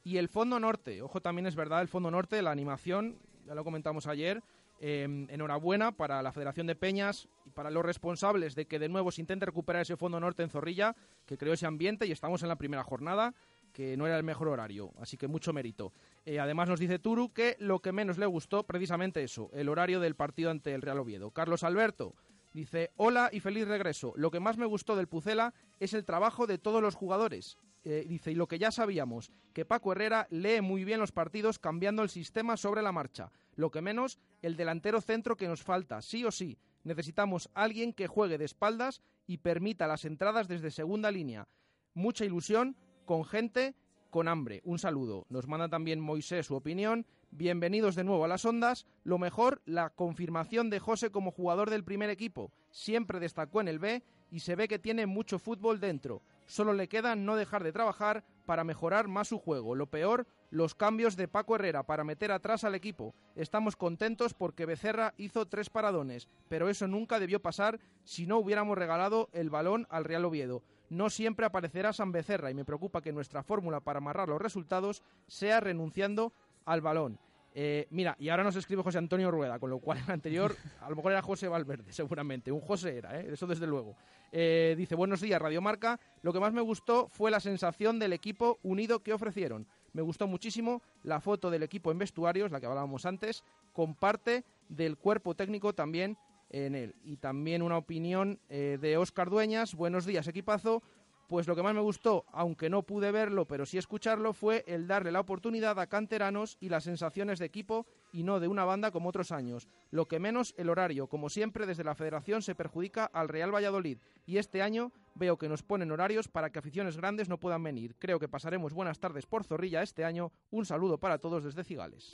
[0.04, 1.00] y el fondo norte.
[1.00, 4.42] Ojo, también es verdad, el fondo norte, la animación, ya lo comentamos ayer.
[4.82, 9.10] Em, enhorabuena para la Federación de Peñas y para los responsables de que de nuevo
[9.10, 10.94] se intente recuperar ese fondo norte en Zorrilla,
[11.26, 13.34] que creó ese ambiente y estamos en la primera jornada
[13.80, 15.94] que no era el mejor horario, así que mucho mérito.
[16.26, 20.00] Eh, además nos dice Turu que lo que menos le gustó, precisamente eso, el horario
[20.00, 21.30] del partido ante el Real Oviedo.
[21.30, 22.14] Carlos Alberto
[22.52, 24.12] dice, hola y feliz regreso.
[24.16, 27.56] Lo que más me gustó del Pucela es el trabajo de todos los jugadores.
[27.84, 31.58] Eh, dice, y lo que ya sabíamos, que Paco Herrera lee muy bien los partidos
[31.58, 33.32] cambiando el sistema sobre la marcha.
[33.56, 36.58] Lo que menos, el delantero centro que nos falta, sí o sí.
[36.84, 41.48] Necesitamos alguien que juegue de espaldas y permita las entradas desde segunda línea.
[41.94, 42.76] Mucha ilusión,
[43.10, 43.74] con gente
[44.10, 44.62] con hambre.
[44.64, 45.26] Un saludo.
[45.30, 47.04] Nos manda también Moisés su opinión.
[47.32, 48.86] Bienvenidos de nuevo a las ondas.
[49.02, 52.52] Lo mejor, la confirmación de José como jugador del primer equipo.
[52.70, 56.22] Siempre destacó en el B y se ve que tiene mucho fútbol dentro.
[56.46, 59.74] Solo le queda no dejar de trabajar para mejorar más su juego.
[59.74, 63.16] Lo peor, los cambios de Paco Herrera para meter atrás al equipo.
[63.34, 68.78] Estamos contentos porque Becerra hizo tres paradones, pero eso nunca debió pasar si no hubiéramos
[68.78, 73.12] regalado el balón al Real Oviedo no siempre aparecerá San Becerra y me preocupa que
[73.12, 76.32] nuestra fórmula para amarrar los resultados sea renunciando
[76.66, 77.18] al balón.
[77.52, 80.88] Eh, mira, y ahora nos escribe José Antonio Rueda, con lo cual el anterior a
[80.88, 82.52] lo mejor era José Valverde, seguramente.
[82.52, 83.28] Un José era, ¿eh?
[83.32, 83.96] eso desde luego.
[84.30, 85.98] Eh, dice, buenos días, Radio Marca.
[86.22, 89.66] Lo que más me gustó fue la sensación del equipo unido que ofrecieron.
[89.92, 94.44] Me gustó muchísimo la foto del equipo en vestuarios, la que hablábamos antes, con parte
[94.68, 96.16] del cuerpo técnico también
[96.50, 96.94] en él.
[97.04, 99.74] Y también una opinión eh, de Óscar Dueñas.
[99.74, 100.82] Buenos días, equipazo.
[101.30, 104.88] Pues lo que más me gustó, aunque no pude verlo, pero sí escucharlo, fue el
[104.88, 108.90] darle la oportunidad a canteranos y las sensaciones de equipo y no de una banda
[108.90, 109.68] como otros años.
[109.92, 113.98] Lo que menos el horario, como siempre desde la federación se perjudica al Real Valladolid
[114.26, 117.94] y este año veo que nos ponen horarios para que aficiones grandes no puedan venir.
[118.00, 120.32] Creo que pasaremos buenas tardes por Zorrilla este año.
[120.50, 122.10] Un saludo para todos desde Cigales.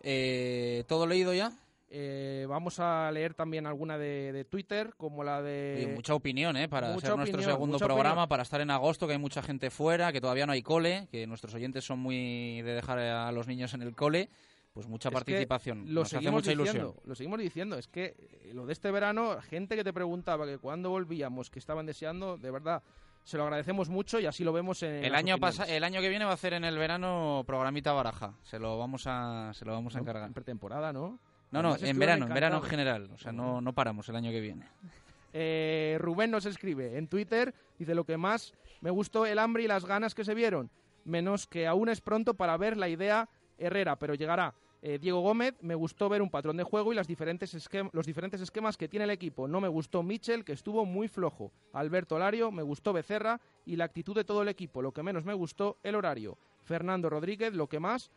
[0.00, 1.52] Eh, ¿Todo leído ya?
[1.88, 5.92] Eh, vamos a leer también alguna de, Twitter, como la de...
[5.94, 6.68] mucha opinión, ¿eh?
[6.68, 10.20] Para hacer nuestro segundo programa, para estar en agosto, que hay mucha gente fuera, que
[10.20, 13.82] todavía no hay cole, que nuestros oyentes son muy de dejar a los niños en
[13.82, 14.30] el cole.
[14.72, 15.86] Pues mucha participación.
[15.94, 17.08] Lo Nos seguimos hace mucha diciendo, ilusión.
[17.08, 17.78] Lo seguimos diciendo.
[17.78, 21.58] Es que eh, lo de este verano, gente que te preguntaba que cuando volvíamos, que
[21.58, 22.82] estaban deseando, de verdad,
[23.26, 26.26] se lo agradecemos mucho y así lo vemos en el año el año que viene
[26.26, 29.96] va a hacer en el verano programita baraja se lo vamos a se lo vamos
[29.96, 31.18] a encargar en pretemporada no
[31.50, 33.10] no, no, en verano, en verano en general.
[33.14, 34.66] O sea, no, no paramos el año que viene.
[35.38, 39.66] Eh, Rubén nos escribe en Twitter, dice lo que más me gustó el hambre y
[39.66, 40.70] las ganas que se vieron,
[41.04, 43.28] menos que aún es pronto para ver la idea
[43.58, 44.54] Herrera, pero llegará.
[44.82, 47.56] Eh, Diego Gómez, me gustó ver un patrón de juego y las diferentes
[47.92, 49.48] los diferentes esquemas que tiene el equipo.
[49.48, 51.50] No me gustó Mitchell, que estuvo muy flojo.
[51.72, 54.82] Alberto Lario, me gustó Becerra y la actitud de todo el equipo.
[54.82, 56.38] Lo que menos me gustó, el horario.
[56.62, 58.10] Fernando Rodríguez, lo que más,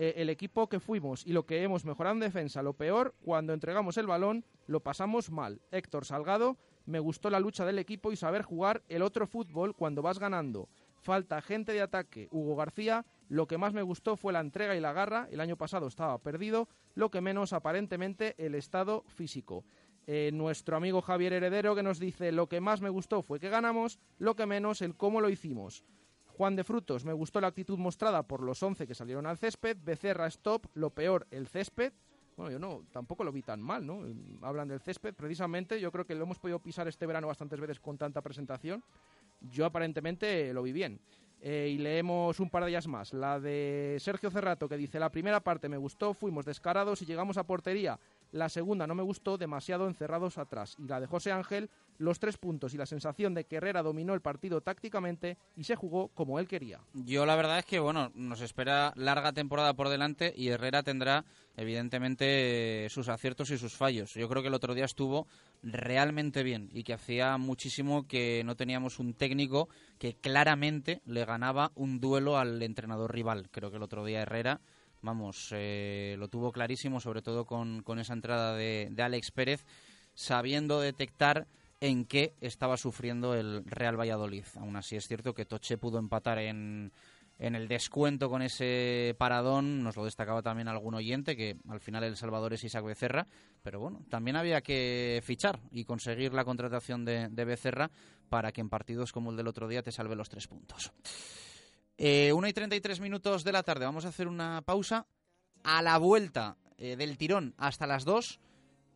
[0.00, 2.62] eh, el equipo que fuimos y lo que hemos mejorado en defensa.
[2.62, 5.60] Lo peor, cuando entregamos el balón, lo pasamos mal.
[5.72, 6.56] Héctor Salgado,
[6.86, 10.68] me gustó la lucha del equipo y saber jugar el otro fútbol cuando vas ganando.
[11.00, 12.28] Falta gente de ataque.
[12.30, 15.26] Hugo García, lo que más me gustó fue la entrega y la garra.
[15.32, 16.68] El año pasado estaba perdido.
[16.94, 19.64] Lo que menos, aparentemente, el estado físico.
[20.06, 23.50] Eh, nuestro amigo Javier Heredero que nos dice lo que más me gustó fue que
[23.50, 25.82] ganamos, lo que menos el cómo lo hicimos.
[26.38, 29.76] Juan de Frutos, me gustó la actitud mostrada por los 11 que salieron al césped.
[29.82, 31.92] Becerra, stop, lo peor, el césped.
[32.36, 34.04] bueno, yo no, tampoco lo vi tan mal, ¿no?
[34.42, 37.80] Hablan del césped, precisamente, yo creo que lo hemos podido pisar este verano bastantes veces
[37.80, 38.84] con tanta presentación.
[39.50, 41.00] Yo aparentemente lo vi bien.
[41.40, 43.12] Eh, y leemos un par de ellas más.
[43.12, 47.36] La de Sergio Cerrato que dice, la primera parte me gustó, fuimos descarados y llegamos
[47.36, 47.98] a portería.
[48.30, 50.76] La segunda no me gustó, demasiado encerrados atrás.
[50.78, 51.68] Y la de José Ángel,
[51.98, 55.76] los tres puntos y la sensación de que Herrera dominó el partido tácticamente y se
[55.76, 56.80] jugó como él quería.
[56.94, 61.24] Yo la verdad es que, bueno, nos espera larga temporada por delante y Herrera tendrá,
[61.56, 64.14] evidentemente, sus aciertos y sus fallos.
[64.14, 65.26] Yo creo que el otro día estuvo
[65.62, 71.72] realmente bien y que hacía muchísimo que no teníamos un técnico que claramente le ganaba
[71.74, 73.48] un duelo al entrenador rival.
[73.50, 74.60] Creo que el otro día Herrera
[75.02, 79.64] vamos, eh, lo tuvo clarísimo, sobre todo con, esa entrada de, Alex Pérez,
[80.14, 81.46] sabiendo detectar
[81.80, 84.44] en qué estaba sufriendo el Real Valladolid.
[84.56, 86.92] Aún así es cierto que Toche pudo empatar en,
[87.38, 92.02] en el descuento con ese paradón, nos lo destacaba también algún oyente, que al final
[92.02, 93.28] el Salvador es Isaac Becerra,
[93.62, 97.90] pero bueno, también había que fichar y conseguir la contratación de, Becerra
[98.28, 100.92] para que en partidos como el del otro día te salve los tres puntos.
[101.96, 103.84] Eh, 1 y 33 minutos de la tarde.
[103.84, 105.06] Vamos a hacer una pausa.
[105.64, 108.38] A la vuelta eh, del tirón hasta las 2,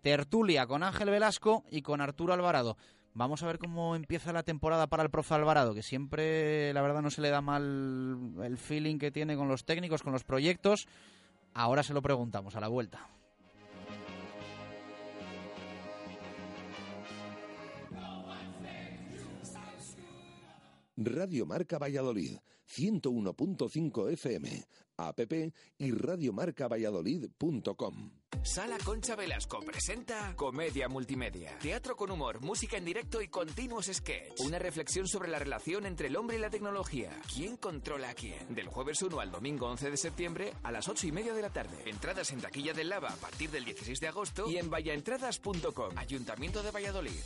[0.03, 2.77] tertulia con Ángel Velasco y con Arturo Alvarado.
[3.15, 7.03] Vamos a ver cómo empieza la temporada para el profe Alvarado, que siempre, la verdad,
[7.03, 10.89] no se le da mal el feeling que tiene con los técnicos, con los proyectos.
[11.55, 13.09] Ahora se lo preguntamos a la vuelta.
[20.97, 22.37] Radio Marca Valladolid,
[22.69, 24.65] 101.5 FM,
[25.09, 25.21] app
[25.79, 28.23] y radiomarcavalladolid.com.
[28.45, 31.57] Sala Concha Velasco presenta Comedia Multimedia.
[31.59, 34.41] Teatro con humor, música en directo y continuos sketch.
[34.41, 37.13] Una reflexión sobre la relación entre el hombre y la tecnología.
[37.33, 38.53] ¿Quién controla a quién?
[38.53, 41.51] Del jueves 1 al domingo 11 de septiembre a las 8 y media de la
[41.51, 41.85] tarde.
[41.87, 45.97] Entradas en Taquilla del Lava a partir del 16 de agosto y en vallaentradas.com.
[45.97, 47.21] Ayuntamiento de Valladolid.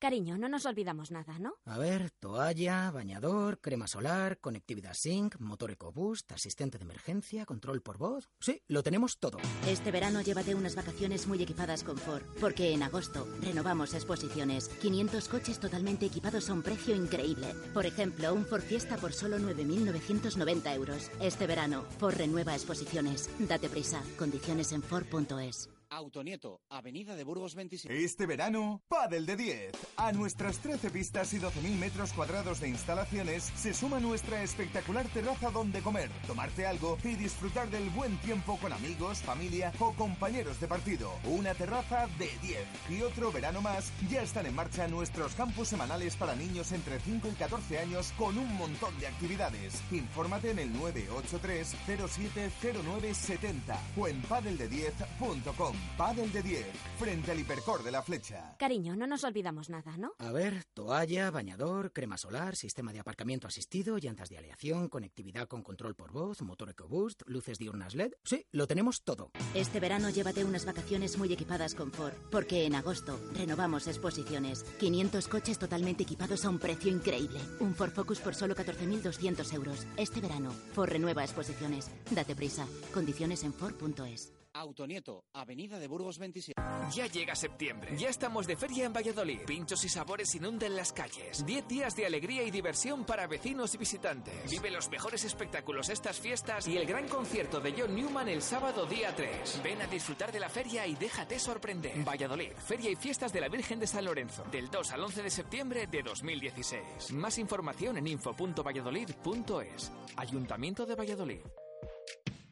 [0.00, 1.58] Cariño, no nos olvidamos nada, ¿no?
[1.66, 7.98] A ver, toalla, bañador, crema solar, conectividad Sync, motor EcoBoost, asistente de emergencia, control por
[7.98, 8.30] voz.
[8.40, 9.36] Sí, lo tenemos todo.
[9.66, 14.68] Este verano llévate unas vacaciones muy equipadas con Ford, porque en agosto renovamos exposiciones.
[14.80, 17.48] 500 coches totalmente equipados a un precio increíble.
[17.74, 21.10] Por ejemplo, un Ford Fiesta por solo 9.990 euros.
[21.20, 23.28] Este verano, Ford renueva exposiciones.
[23.38, 24.02] Date prisa.
[24.16, 25.68] Condiciones en Ford.es.
[25.90, 28.04] Autonieto, Avenida de Burgos 27.
[28.04, 29.72] Este verano, Padel de 10.
[29.96, 35.50] A nuestras 13 pistas y 12.000 metros cuadrados de instalaciones se suma nuestra espectacular terraza
[35.50, 40.68] donde comer, tomarte algo y disfrutar del buen tiempo con amigos, familia o compañeros de
[40.68, 41.10] partido.
[41.24, 42.58] Una terraza de 10.
[42.90, 47.28] Y otro verano más, ya están en marcha nuestros campus semanales para niños entre 5
[47.28, 49.82] y 14 años con un montón de actividades.
[49.90, 55.79] Infórmate en el 983 070970 o en padelded10.com.
[55.96, 56.66] Padel de 10,
[56.98, 58.56] frente al hipercor de la flecha.
[58.58, 60.12] Cariño, no nos olvidamos nada, ¿no?
[60.18, 65.62] A ver, toalla, bañador, crema solar, sistema de aparcamiento asistido, llantas de aleación, conectividad con
[65.62, 68.12] control por voz, motor EcoBoost, luces diurnas LED.
[68.24, 69.30] Sí, lo tenemos todo.
[69.54, 74.64] Este verano llévate unas vacaciones muy equipadas con Ford, porque en agosto renovamos exposiciones.
[74.78, 77.40] 500 coches totalmente equipados a un precio increíble.
[77.60, 79.86] Un Ford Focus por solo 14.200 euros.
[79.96, 81.90] Este verano, Ford renueva exposiciones.
[82.10, 82.66] Date prisa.
[82.92, 84.39] Condiciones en Ford.es.
[84.52, 86.60] Autonieto, Avenida de Burgos 27.
[86.92, 87.96] Ya llega septiembre.
[87.96, 89.42] Ya estamos de feria en Valladolid.
[89.46, 91.46] Pinchos y sabores inunden las calles.
[91.46, 94.50] Diez días de alegría y diversión para vecinos y visitantes.
[94.50, 98.86] Vive los mejores espectáculos estas fiestas y el gran concierto de John Newman el sábado
[98.86, 99.60] día 3.
[99.62, 102.04] Ven a disfrutar de la feria y déjate sorprender.
[102.04, 104.42] Valladolid, Feria y Fiestas de la Virgen de San Lorenzo.
[104.50, 107.12] Del 2 al 11 de septiembre de 2016.
[107.12, 109.92] Más información en info.valladolid.es.
[110.16, 111.40] Ayuntamiento de Valladolid.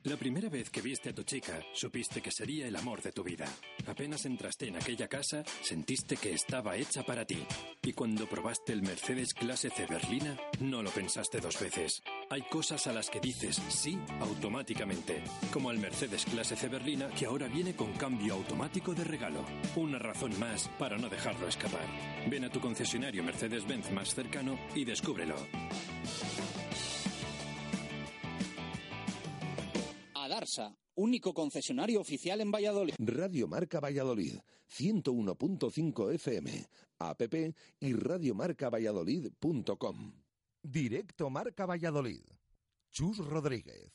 [0.04, 3.24] La primera vez que viste a tu chica, supiste que sería el amor de tu
[3.24, 3.46] vida.
[3.86, 7.44] Apenas entraste en aquella casa, sentiste que estaba hecha para ti.
[7.82, 12.00] Y cuando probaste el Mercedes Clase C Berlina, no lo pensaste dos veces.
[12.30, 17.26] Hay cosas a las que dices sí automáticamente, como el Mercedes Clase C Berlina que
[17.26, 19.44] ahora viene con cambio automático de regalo.
[19.76, 21.86] Una razón más para no dejarlo escapar.
[22.30, 25.36] Ven a tu concesionario Mercedes-Benz más cercano y descúbrelo.
[30.38, 32.94] Darsa, único concesionario oficial en Valladolid.
[33.00, 36.64] Radio Marca Valladolid, 101.5 FM,
[37.00, 37.22] app
[37.80, 40.12] y radiomarcavalladolid.com.
[40.62, 42.22] Directo Marca Valladolid.
[42.92, 43.90] Chus Rodríguez.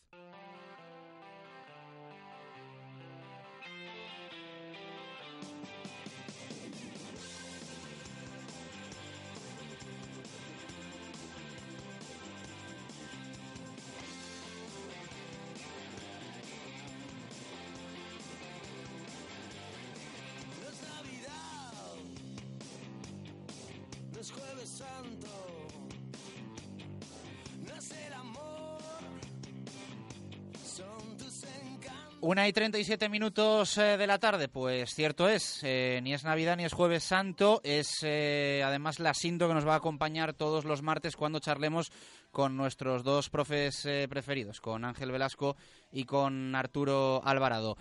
[32.33, 36.57] Una y 37 minutos eh, de la tarde, pues cierto es, eh, ni es Navidad
[36.57, 40.65] ni es Jueves Santo, es eh, además la Sinto que nos va a acompañar todos
[40.65, 41.91] los martes cuando charlemos
[42.31, 45.57] con nuestros dos profes preferidos, con Ángel Velasco
[45.91, 47.77] y con Arturo Alvarado.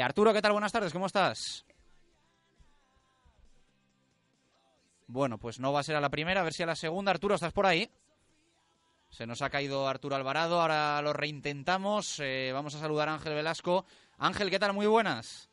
[0.00, 0.52] Arturo, ¿qué tal?
[0.52, 1.66] Buenas tardes, ¿cómo estás?
[5.08, 7.10] Bueno, pues no va a ser a la primera, a ver si a la segunda.
[7.10, 7.90] Arturo, ¿estás por ahí?
[9.08, 12.20] Se nos ha caído Arturo Alvarado, ahora lo reintentamos.
[12.20, 13.84] Eh, vamos a saludar a Ángel Velasco.
[14.18, 14.72] Ángel, ¿qué tal?
[14.72, 15.50] Muy buenas.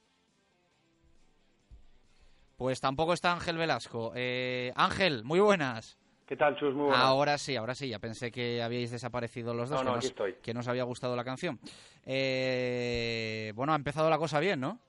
[2.58, 4.12] Pues tampoco está Ángel Velasco.
[4.16, 5.98] Eh, Ángel, muy buenas.
[6.26, 6.74] ¿Qué tal, Chus?
[6.74, 7.04] Muy buenas.
[7.04, 7.90] Ahora sí, ahora sí.
[7.90, 9.84] Ya pensé que habíais desaparecido los dos.
[9.84, 10.34] No, no, que, nos, estoy.
[10.42, 11.60] que nos había gustado la canción.
[12.06, 14.80] Eh, bueno, ha empezado la cosa bien, ¿no?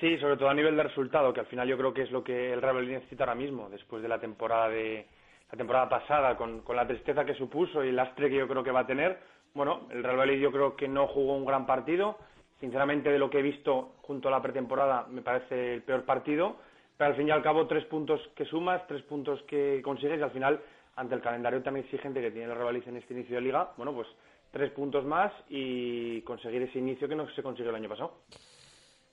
[0.00, 2.22] Sí, sobre todo a nivel de resultado, que al final yo creo que es lo
[2.22, 5.08] que el Real Madrid necesita ahora mismo, después de la temporada de,
[5.50, 8.62] la temporada pasada con, con la tristeza que supuso y el lastre que yo creo
[8.62, 9.18] que va a tener.
[9.54, 12.18] Bueno, el Real Madrid yo creo que no jugó un gran partido.
[12.60, 16.56] Sinceramente, de lo que he visto junto a la pretemporada, me parece el peor partido.
[16.96, 20.22] Pero al fin y al cabo, tres puntos que sumas, tres puntos que consigues y
[20.22, 20.60] al final,
[20.96, 23.70] ante el calendario tan exigente que tiene el Real Madrid en este inicio de liga,
[23.76, 24.08] bueno, pues
[24.50, 28.14] tres puntos más y conseguir ese inicio que no se consiguió el año pasado.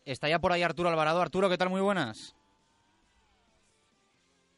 [0.04, 1.22] Está ya por ahí Arturo Alvarado.
[1.22, 1.70] Arturo, ¿qué tal?
[1.70, 2.36] Muy buenas.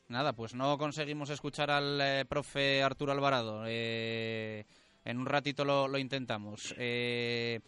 [0.10, 3.64] Nada, pues no conseguimos escuchar al eh, profe Arturo Alvarado.
[3.68, 4.66] Eh,
[5.04, 6.74] en un ratito lo, intentamos.
[6.78, 7.60] Eh,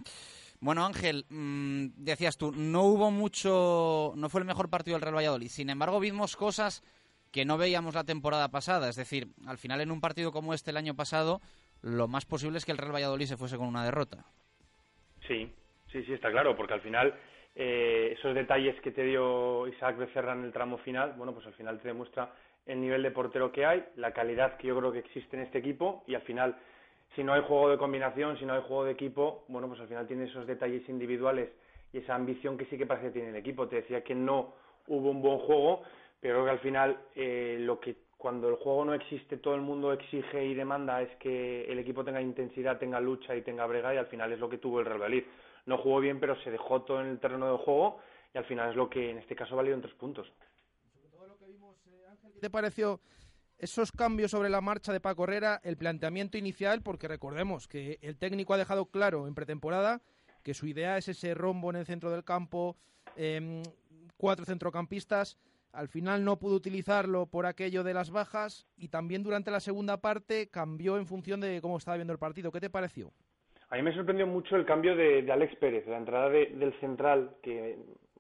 [0.62, 5.16] bueno, Ángel, mm, decías tú, no hubo mucho, no fue el mejor partido del Real
[5.16, 5.50] Valladolid.
[5.50, 6.82] Sin embargo, vimos cosas
[7.32, 8.90] que no veíamos la temporada pasada.
[8.90, 11.42] Es decir, al final en un partido como este el año pasado,
[11.82, 14.26] lo más posible es que el Real Valladolid se fuese con una derrota.
[15.28, 15.52] Sí,
[15.92, 17.14] sí, sí, está claro, porque al final
[17.56, 21.54] eh, esos detalles que te dio Isaac Becerra en el tramo final, bueno, pues al
[21.54, 22.32] final te demuestra
[22.66, 25.58] el nivel de portero que hay, la calidad que yo creo que existe en este
[25.58, 26.56] equipo y al final,
[27.16, 29.88] si no hay juego de combinación, si no hay juego de equipo, bueno, pues al
[29.88, 31.50] final tiene esos detalles individuales
[31.92, 33.68] y esa ambición que sí que parece que tiene el equipo.
[33.68, 34.54] Te decía que no
[34.88, 35.82] hubo un buen juego,
[36.20, 37.68] pero creo que al final eh,
[38.18, 42.04] cuando el juego no existe, todo el mundo exige y demanda es que el equipo
[42.04, 44.86] tenga intensidad, tenga lucha y tenga brega y al final es lo que tuvo el
[44.86, 45.24] Real Madrid
[45.70, 48.00] no jugó bien, pero se dejó todo en el terreno de juego
[48.34, 50.28] y al final es lo que en este caso valió en tres puntos.
[52.34, 53.00] ¿Qué te pareció
[53.58, 56.82] esos cambios sobre la marcha de Paco Herrera, el planteamiento inicial?
[56.82, 60.02] Porque recordemos que el técnico ha dejado claro en pretemporada
[60.44, 62.76] que su idea es ese rombo en el centro del campo,
[63.16, 63.62] em,
[64.18, 65.38] cuatro centrocampistas.
[65.72, 70.02] Al final no pudo utilizarlo por aquello de las bajas y también durante la segunda
[70.02, 72.52] parte cambió en función de cómo estaba viendo el partido.
[72.52, 73.14] ¿Qué te pareció?
[73.72, 77.78] A mí me sorprendió mucho el cambio de, Alex Pérez, la entrada del central, que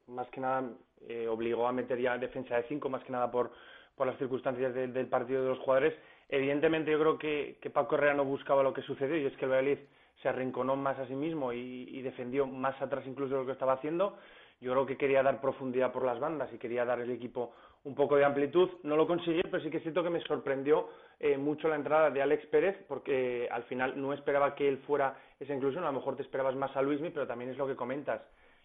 [0.07, 0.69] más que nada
[1.07, 3.51] eh, obligó a meter ya defensa de cinco, más que nada por,
[3.95, 5.95] por las circunstancias del partido de los jugadores.
[6.29, 9.45] Evidentemente yo creo que, que, Paco Herrera no buscaba lo que sucedió y es que
[9.45, 9.79] el Valladolid
[10.21, 13.73] se arrinconó más a sí mismo y, defendió más atrás incluso de lo que estaba
[13.73, 14.17] haciendo.
[14.61, 17.53] Yo creo que quería dar profundidad por las bandas y quería dar al equipo
[17.85, 18.69] un poco de amplitud.
[18.83, 20.89] No lo consiguió, pero sí que siento que me sorprendió
[21.19, 25.17] eh, mucho la entrada de Alex Pérez porque al final no esperaba que él fuera
[25.39, 25.83] esa inclusión.
[25.83, 28.21] A lo mejor te esperabas más a Luismi, pero también es lo que comentas.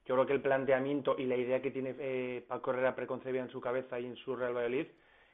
[0.06, 3.50] Yo creo que el planteamiento y la idea que tiene eh, Paco Herrera preconcebida en
[3.50, 4.86] su cabeza y en su Real Valladolid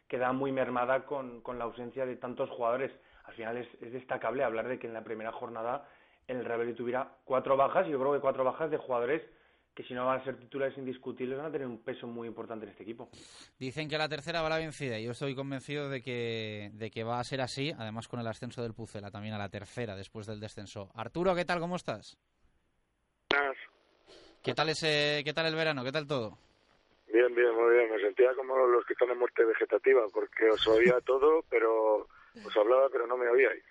[0.09, 2.91] queda muy mermada con, la ausencia de tantos jugadores.
[3.25, 5.89] Al final es, es destacable hablar de que en la primera jornada
[6.27, 9.23] el Real Valladolid tuviera cuatro bajas y yo creo que cuatro bajas de jugadores
[9.81, 12.67] que si no van a ser titulares indiscutibles van a tener un peso muy importante
[12.67, 13.09] en este equipo.
[13.59, 16.91] Dicen que la tercera va a la vencida y yo estoy convencido de que, de
[16.91, 19.97] que va a ser así, además con el ascenso del Pucela también a la tercera
[19.97, 20.91] después del descenso.
[20.95, 21.61] Arturo, ¿qué tal?
[21.61, 22.19] ¿Cómo estás?
[24.43, 25.83] ¿Qué tal, ese, ¿Qué tal el verano?
[25.83, 26.37] ¿Qué tal todo?
[27.11, 27.91] Bien, bien, muy bien.
[27.91, 32.07] Me sentía como los que están en muerte vegetativa porque os oía todo, pero
[32.45, 33.65] os hablaba, pero no me oíais.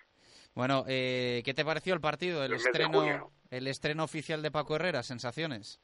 [0.54, 5.04] Bueno, eh, ¿qué te pareció el partido, el, estreno, el estreno oficial de Paco Herrera?
[5.04, 5.80] ¿Sensaciones?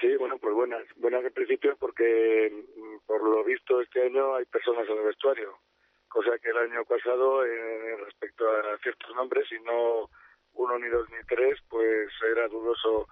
[0.00, 0.84] Sí, bueno, pues buenas.
[0.96, 5.58] Buenas en principio porque, mm, por lo visto, este año hay personas en el vestuario,
[6.08, 10.10] cosa que el año pasado, eh, respecto a ciertos nombres, y no
[10.54, 13.08] uno, ni dos, ni tres, pues era dudoso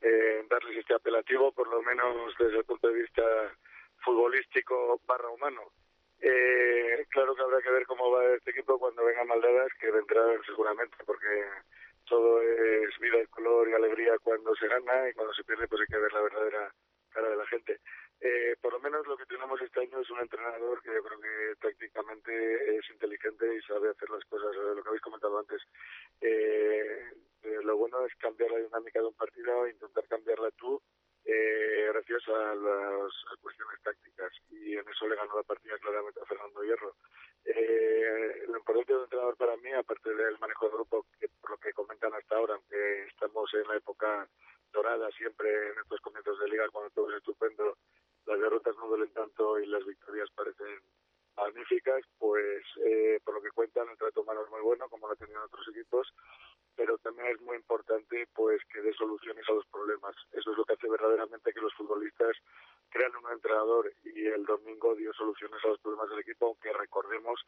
[0.00, 3.22] eh, darles este apelativo, por lo menos desde el punto de vista
[4.04, 5.62] futbolístico barra humano.
[6.20, 10.22] Eh, claro que habrá que ver cómo va este equipo cuando venga Maldadas, que vendrá
[10.46, 11.44] seguramente, porque
[12.04, 15.80] todo es vida y color y alegría cuando se gana y cuando se pierde pues
[15.80, 16.74] hay que ver la verdadera
[17.10, 17.80] cara de la gente.
[18.20, 21.20] Eh, por lo menos lo que tenemos este año es un entrenador que yo creo
[21.20, 25.62] que tácticamente es inteligente y sabe hacer las cosas, lo que habéis comentado antes.
[26.20, 30.80] Eh, eh, lo bueno es cambiar la dinámica de un partido intentar cambiarla tú
[31.24, 36.26] eh, gracias a las cuestiones tácticas y en eso le ganó la partida claramente a
[36.26, 36.94] Fernando Hierro.
[37.44, 41.06] Eh, lo importante de un entrenador para mí, aparte del manejo de grupo,
[41.40, 44.28] por lo que comentan hasta ahora, aunque estamos en la época
[44.72, 47.78] dorada siempre en estos comienzos de liga cuando todo es estupendo,
[48.26, 50.80] las derrotas no duelen tanto y las victorias parecen
[51.36, 55.12] magníficas, pues eh, por lo que cuentan el trato humano es muy bueno, como lo
[55.12, 56.12] han tenido otros equipos,
[56.76, 60.14] pero también es muy importante pues que dé soluciones a los problemas.
[60.32, 62.36] Eso es lo que hace verdaderamente que los futbolistas
[62.90, 67.40] crean un entrenador y el domingo dio soluciones a los problemas del equipo, aunque recordemos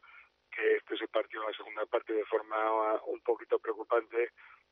[0.51, 4.31] que este se partió en la segunda parte de forma un poquito preocupante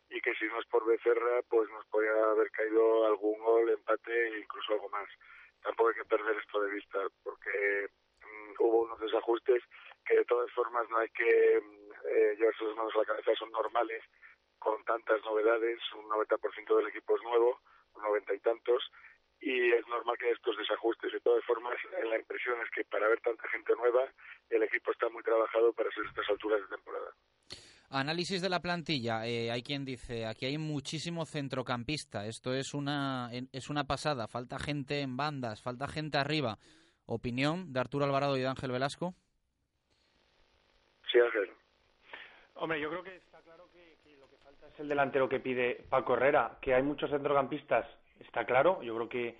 [0.09, 4.27] y que si no es por Becerra, pues nos podría haber caído algún gol, empate
[4.27, 5.07] e incluso algo más.
[5.61, 7.89] Tampoco hay que perder esto de vista, porque
[8.21, 9.63] mm, hubo unos desajustes
[10.05, 13.31] que de todas formas no hay que mm, eh, llevarse las manos a la cabeza,
[13.35, 14.03] son normales,
[14.65, 17.61] con tantas novedades, un 90% del equipo es nuevo,
[17.93, 18.81] un 90 y tantos,
[19.39, 21.13] y es normal que estos desajustes.
[21.13, 24.09] De todas formas, la impresión es que para ver tanta gente nueva,
[24.49, 27.11] el equipo está muy trabajado para ser estas alturas de temporada.
[27.91, 29.27] Análisis de la plantilla.
[29.27, 32.25] Eh, hay quien dice, aquí hay muchísimo centrocampista.
[32.25, 34.27] Esto es una, es una pasada.
[34.27, 36.57] Falta gente en bandas, falta gente arriba.
[37.05, 39.13] ¿Opinión de Arturo Alvarado y de Ángel Velasco?
[41.11, 41.51] Sí, Ángel.
[42.55, 43.15] Hombre, yo creo que
[44.75, 46.57] es el delantero que pide Paco Herrera.
[46.61, 47.85] Que hay muchos centrocampistas,
[48.19, 48.81] está claro.
[48.83, 49.35] Yo creo que,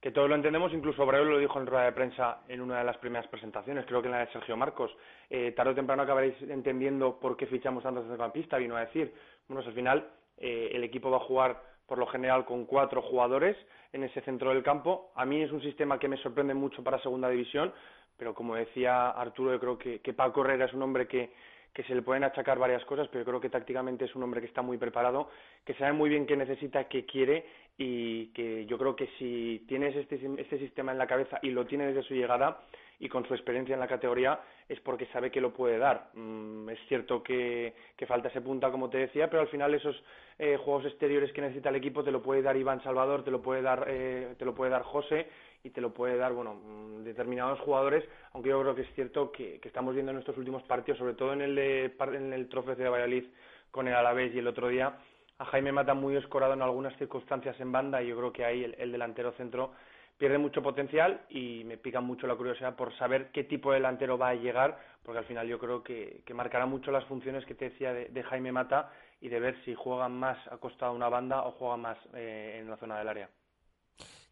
[0.00, 0.72] que todos lo entendemos.
[0.72, 4.02] Incluso Bravo lo dijo en rueda de prensa en una de las primeras presentaciones, creo
[4.02, 4.90] que en la de Sergio Marcos.
[5.28, 8.60] Eh, tarde o temprano acabaréis entendiendo por qué fichamos tantos centrocampistas.
[8.60, 9.12] Vino a decir,
[9.48, 13.56] bueno, al final eh, el equipo va a jugar por lo general con cuatro jugadores
[13.92, 15.12] en ese centro del campo.
[15.14, 17.72] A mí es un sistema que me sorprende mucho para segunda división,
[18.16, 21.32] pero como decía Arturo, yo creo que, que Paco Herrera es un hombre que,
[21.72, 24.40] que se le pueden achacar varias cosas, pero yo creo que tácticamente es un hombre
[24.40, 25.30] que está muy preparado,
[25.64, 27.46] que sabe muy bien qué necesita, qué quiere
[27.78, 31.66] y que yo creo que si tienes este, este sistema en la cabeza y lo
[31.66, 32.60] tiene desde su llegada
[32.98, 36.10] y con su experiencia en la categoría es porque sabe que lo puede dar.
[36.14, 39.96] Mm, es cierto que, que, falta ese punta, como te decía, pero al final esos
[40.38, 43.40] eh, juegos exteriores que necesita el equipo te lo puede dar Iván Salvador, te lo
[43.40, 45.28] puede dar, eh, te lo puede dar José
[45.62, 49.30] y te lo puede dar bueno mm, determinados jugadores aunque yo creo que es cierto
[49.32, 52.88] que, estamos viendo en estos últimos partidos sobre todo en el en el trofeo de
[52.88, 53.24] Valladolid
[53.70, 54.98] con el Alavés y el otro día
[55.40, 58.62] a Jaime Mata muy escorado en algunas circunstancias en banda y yo creo que ahí
[58.76, 59.72] el, delantero centro
[60.18, 64.18] pierde mucho potencial y me pica mucho la curiosidad por saber qué tipo de delantero
[64.18, 67.70] va a llegar, porque al final yo creo que, marcará mucho las funciones que te
[67.70, 68.92] decía de, Jaime Mata
[69.22, 72.58] y de ver si juegan más a costa de una banda o juegan más eh,
[72.60, 73.30] en la zona del área.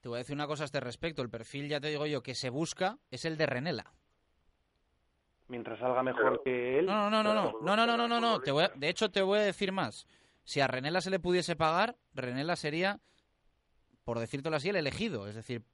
[0.01, 1.23] Te voy a decir una cosa a este respecto.
[1.23, 3.93] El perfil, ya te digo yo, que se busca es el de Renela.
[5.49, 6.87] Mientras salga mejor que él.
[6.87, 8.41] No, no, no, no, no, no, no, no, no, no.
[8.41, 10.07] Te voy de hecho, te voy a decir más.
[10.45, 13.01] Si a Renela se le pudiese pagar, Renela sería,
[14.05, 15.27] por decírtelo así, el elegido.
[15.27, 15.65] Es decir,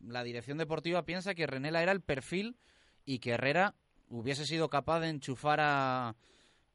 [0.00, 2.56] la dirección deportiva piensa que Renela era el perfil
[3.04, 3.74] y que Herrera
[4.08, 6.14] hubiese sido capaz de enchufar a,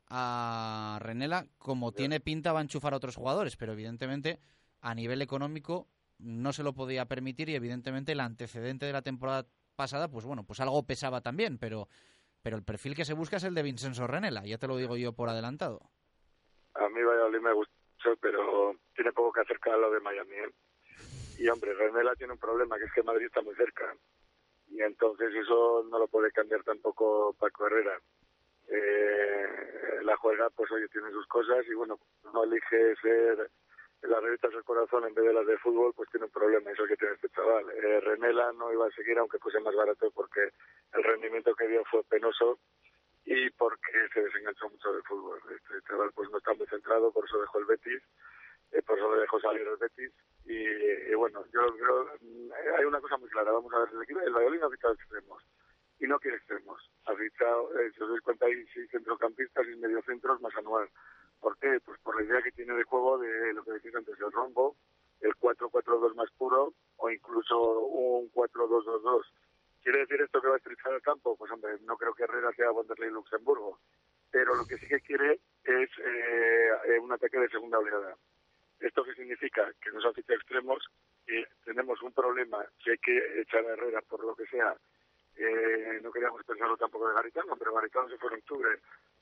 [0.07, 4.39] a Renela como tiene pinta va a enchufar a otros jugadores, pero evidentemente
[4.81, 5.87] a nivel económico
[6.19, 9.45] no se lo podía permitir y evidentemente el antecedente de la temporada
[9.75, 11.87] pasada, pues bueno, pues algo pesaba también, pero,
[12.41, 14.97] pero el perfil que se busca es el de Vincenzo Renela, ya te lo digo
[14.97, 15.81] yo por adelantado.
[16.75, 17.73] A mí Valladolid me gusta,
[18.21, 20.35] pero tiene poco que acercar a lo de Miami.
[20.35, 20.51] ¿eh?
[21.37, 23.95] Y hombre, Renela tiene un problema, que es que Madrid está muy cerca.
[24.67, 27.99] Y entonces eso no lo puede cambiar tampoco Paco Herrera.
[28.67, 31.99] Eh, la juega, pues oye, tiene sus cosas y bueno,
[32.33, 33.51] no elige ser
[34.01, 36.85] las revistas del corazón en vez de las de fútbol, pues tiene un problema, eso
[36.85, 37.65] que tiene este chaval.
[37.71, 40.51] Eh, Renela no iba a seguir aunque fuese más barato porque
[40.93, 42.59] el rendimiento que dio fue penoso
[43.25, 45.39] y porque se desenganchó mucho del fútbol.
[45.49, 48.03] Este chaval pues no está muy centrado, por eso dejó el Betis,
[48.71, 50.11] eh, por eso le dejó salir el Betis
[50.45, 54.19] y, bueno, yo creo, eh, hay una cosa muy clara, vamos a ver, el, equipo,
[54.21, 55.43] el Valladolid ha fichado extremos
[55.99, 60.39] y no quiere extremos, ha fichado, si os dais cuenta, hay seis centrocampistas y mediocentros
[60.41, 60.87] más anual
[61.45, 61.79] ¿Por qué?
[61.85, 64.75] Pues por la idea que tiene de juego de lo que decís antes, el rombo,
[65.21, 69.21] el 4-4-2 más puro o incluso un 4-2-2-2.
[69.83, 71.35] ¿Quiere decir esto que va a estrechar el campo?
[71.35, 73.77] Pues hombre, no creo que Herrera sea Wanderlei Luxemburgo.
[74.31, 78.17] Pero lo que sí que quiere es eh, un ataque de segunda oleada.
[78.79, 79.71] ¿Esto qué significa?
[79.79, 80.83] Que nos hace extremos
[81.27, 84.75] y tenemos un problema si hay que echar a Herrera por lo que sea.
[85.35, 88.79] Eh, no queríamos pensarlo tampoco de Garitano, pero Garitano se fue en octubre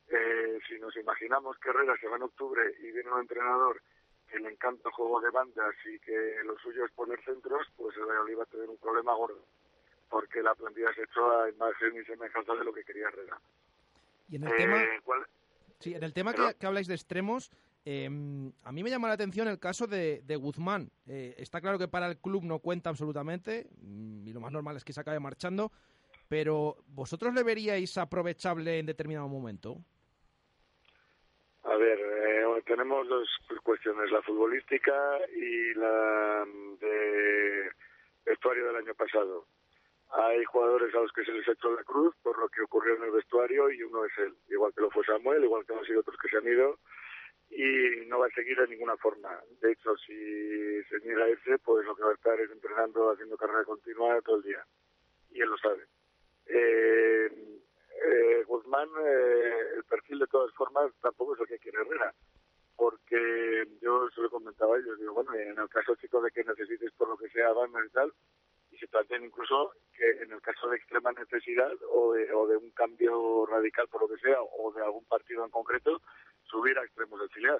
[0.09, 3.81] eh, si nos imaginamos que Herrera se va en octubre y viene un entrenador
[4.29, 7.95] que le encanta el juego de bandas y que lo suyo es poner centros, pues
[7.97, 9.45] el Valladolid va a tener un problema gordo,
[10.09, 13.39] porque la plantilla se hecho a imagen y semejanza de lo que quería Herrera.
[14.29, 15.01] Y en el tema, eh,
[15.79, 17.51] sí, en el tema que, habláis de extremos,
[17.85, 20.89] em, a mí me llama la atención el caso de, de Guzmán.
[21.05, 24.77] Eh, está claro que para el club no cuenta absolutamente mm, y lo más normal
[24.77, 25.71] es que se acabe marchando,
[26.27, 29.77] pero ¿vosotros le veríais aprovechable en determinado momento?
[31.73, 33.27] A ver, eh, tenemos dos
[33.63, 34.93] cuestiones, la futbolística
[35.35, 36.45] y la
[36.79, 37.71] de
[38.23, 39.47] vestuario del año pasado.
[40.11, 43.05] Hay jugadores a los que se les echó la cruz por lo que ocurrió en
[43.05, 46.01] el vestuario y uno es él, igual que lo fue Samuel, igual que han sido
[46.01, 46.77] otros que se han ido
[47.49, 49.29] y no va a seguir de ninguna forma.
[49.59, 53.35] De hecho, si se niega irse, pues lo que va a estar es entrenando, haciendo
[53.35, 54.63] carrera continua todo el día.
[55.31, 55.87] Y él lo sabe.
[56.45, 57.62] Eh,
[58.03, 62.13] eh, Guzmán, eh, el perfil de todas formas tampoco es el que quiere Herrera.
[62.75, 66.91] Porque yo se lo comentaba ellos, digo, bueno, en el caso, chicos, de que necesites
[66.93, 68.11] por lo que sea banda y tal,
[68.71, 72.57] y se plantean incluso que en el caso de extrema necesidad o de, o de
[72.57, 76.01] un cambio radical por lo que sea, o de algún partido en concreto,
[76.45, 77.59] subir a extremos del filial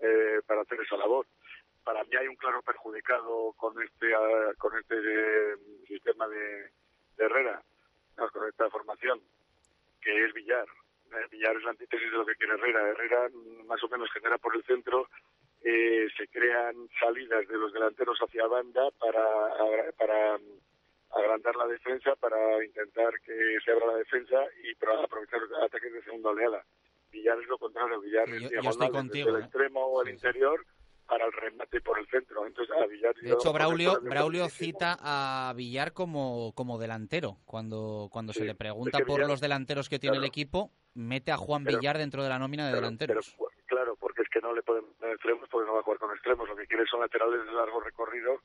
[0.00, 1.26] eh, para hacer esa labor.
[1.84, 5.56] Para mí hay un claro perjudicado con este ah, con este eh,
[5.86, 6.70] sistema de,
[7.16, 7.62] Herrera,
[8.32, 9.20] con esta formación,
[10.02, 10.66] que es Villar.
[11.12, 12.88] Eh, Villar es la antítesis de lo que quiere Herrera.
[12.88, 13.28] Herrera
[13.66, 15.08] más o menos genera por el centro,
[15.62, 20.38] se crean salidas de los delanteros hacia banda para, para
[21.10, 26.02] agrandar la defensa, para intentar que se abra la defensa y para aprovechar ataques de
[26.02, 26.64] segunda oleada.
[27.10, 29.40] Villar es lo contrario, Villar es el ¿eh?
[29.40, 30.64] extremo o el interior
[31.10, 32.46] para el remate por el centro.
[32.46, 37.38] Entonces, a Villar de hecho, Braulio, Braulio cita a Villar como, como delantero.
[37.44, 41.64] Cuando, cuando se le pregunta por los delanteros que tiene el equipo, mete a Juan
[41.64, 43.36] Villar dentro de la nómina de delanteros.
[43.66, 46.48] claro, porque es que no le pueden extremos porque no va a jugar con extremos.
[46.48, 48.40] Lo que quiere son laterales de largo recorrido.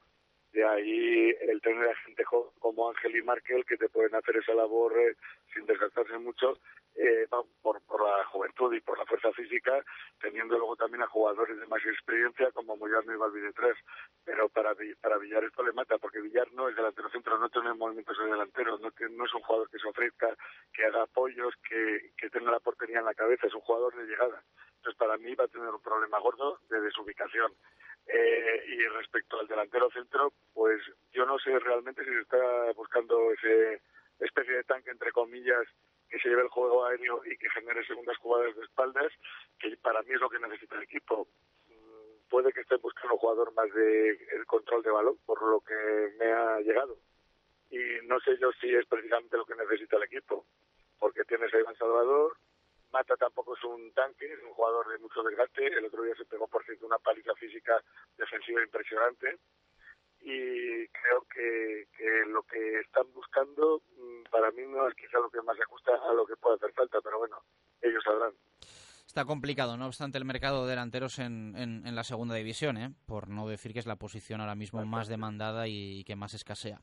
[0.56, 4.54] De ahí el tener a gente como Ángel y Markel que te pueden hacer esa
[4.54, 5.18] labor eh,
[5.54, 6.58] sin desgastarse mucho
[6.96, 7.28] eh,
[7.62, 9.84] por, por la juventud y por la fuerza física,
[10.22, 13.76] teniendo luego también a jugadores de más experiencia como Moyano y Valvide 3.
[14.24, 17.74] Pero para, para Villar esto le mata, porque Villar no es delantero centro, no tiene
[17.74, 20.38] movimientos de delantero, no, no es un jugador que se ofrezca,
[20.72, 24.06] que haga apoyos, que, que tenga la portería en la cabeza, es un jugador de
[24.06, 24.42] llegada.
[24.78, 27.52] Entonces para mí va a tener un problema gordo de desubicación.
[28.08, 30.82] Eh, y respecto al delantero centro, pues
[31.12, 33.82] yo no sé realmente si se está buscando ese
[34.20, 35.68] especie de tanque, entre comillas,
[36.10, 39.12] que se lleve el juego aéreo y que genere segundas jugadas de espaldas,
[39.60, 41.28] que para mí es lo que necesita el equipo.
[41.68, 45.60] Mm, puede que esté buscando un jugador más de el control de balón, por lo
[45.62, 46.98] que me ha llegado.
[47.72, 50.46] Y no sé yo si es precisamente lo que necesita el equipo,
[51.00, 52.38] porque tienes a Iván Salvador,
[52.96, 55.68] Mata tampoco es un tanque, es un jugador de mucho desgaste.
[55.68, 57.84] El otro día se pegó, por cierto, una paliza física
[58.18, 59.38] defensiva impresionante
[60.22, 61.88] y creo que,
[62.28, 65.92] lo que están buscando mm, para mí no es quizá lo que más se ajusta
[66.10, 67.38] a lo que puede hacer falta, pero bueno,
[67.82, 68.32] ellos sabrán.
[69.06, 72.94] Está complicado, no obstante, el mercado de delanteros en, en, la segunda división, ¿eh?
[73.06, 76.82] por no decir que es la posición ahora mismo más demandada y, que más escasea.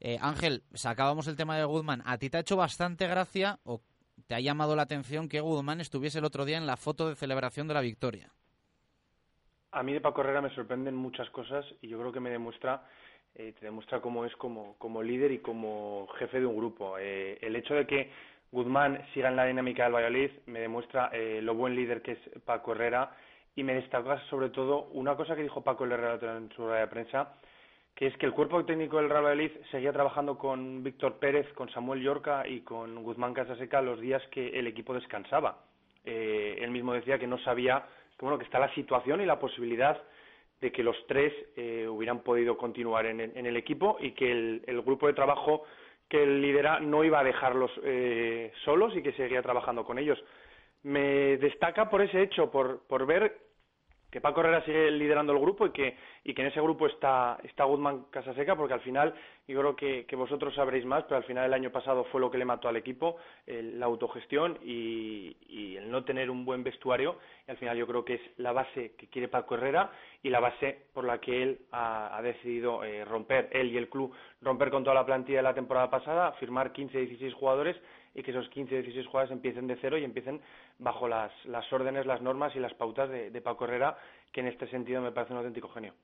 [0.00, 2.02] Eh, Ángel, sacábamos el tema de Goodman.
[2.06, 3.82] ¿A ti te ha hecho bastante gracia o
[4.26, 7.16] te ha llamado la atención que Goodman estuviese el otro día en la foto de
[7.16, 8.30] celebración de la victoria?
[9.72, 12.82] A mí de Paco Herrera me sorprenden muchas cosas y yo creo que me demuestra
[13.34, 16.98] eh, te demuestra cómo es como, como líder y como jefe de un grupo.
[16.98, 18.10] Eh, el hecho de que
[18.50, 22.18] Guzmán siga en la dinámica del Valladolid me demuestra eh, lo buen líder que es
[22.44, 23.16] Paco Herrera
[23.54, 26.86] y me destaca sobre todo una cosa que dijo Paco Herrera en su rueda de
[26.88, 27.34] prensa,
[27.94, 31.68] que es que el cuerpo técnico del Real Valladolid seguía trabajando con Víctor Pérez, con
[31.70, 35.64] Samuel Yorca y con Guzmán Casaseca los días que el equipo descansaba.
[36.04, 37.84] él mismo decía que no sabía
[38.18, 40.00] que bueno que está la situación y la posibilidad
[40.60, 45.06] de que los tres eh, hubieran podido continuar en, el equipo y que el, grupo
[45.06, 45.64] de trabajo
[46.08, 50.22] que él lidera no iba a dejarlos eh, solos y que seguía trabajando con ellos.
[50.82, 53.49] Me destaca por ese hecho, por ver
[54.10, 57.38] que Paco Herrera sigue liderando el grupo y que, y que en ese grupo está,
[57.44, 59.14] está Guzmán Casaseca, porque al final,
[59.46, 62.30] yo creo que, que, vosotros sabréis más, pero al final el año pasado fue lo
[62.30, 67.18] que le mató al equipo, la autogestión y, y, el no tener un buen vestuario,
[67.46, 69.90] y al final yo creo que es la base que quiere Paco Herrera
[70.22, 73.88] y la base por la que él ha, ha decidido eh, romper, él y el
[73.88, 77.76] club, romper con toda la plantilla de la temporada pasada, firmar 15, 16 jugadores
[78.14, 80.40] y que esos 15 o 16 jugadores empiecen de cero y empiecen
[80.78, 81.32] bajo las,
[81.72, 83.96] órdenes, las normas y las pautas de, de Paco Herrera,
[84.32, 85.94] que en este sentido me parece un auténtico genio.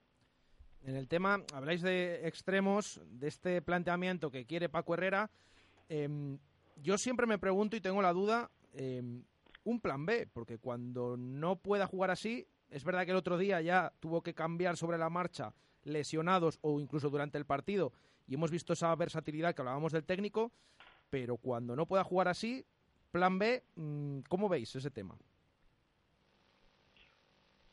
[0.84, 5.30] En el tema, habláis de extremos, de este planteamiento que quiere Paco Herrera.
[5.88, 6.38] Em,
[6.76, 9.24] yo siempre me pregunto y tengo la duda, em,
[9.64, 13.60] un plan B, porque cuando no pueda jugar así, es verdad que el otro día
[13.60, 17.92] ya tuvo que cambiar sobre la marcha lesionados o incluso durante el partido
[18.26, 20.52] y hemos visto esa versatilidad que hablábamos del técnico,
[21.10, 22.64] pero cuando no pueda jugar así,
[23.12, 25.16] plan B, mm, ¿cómo veis ese tema?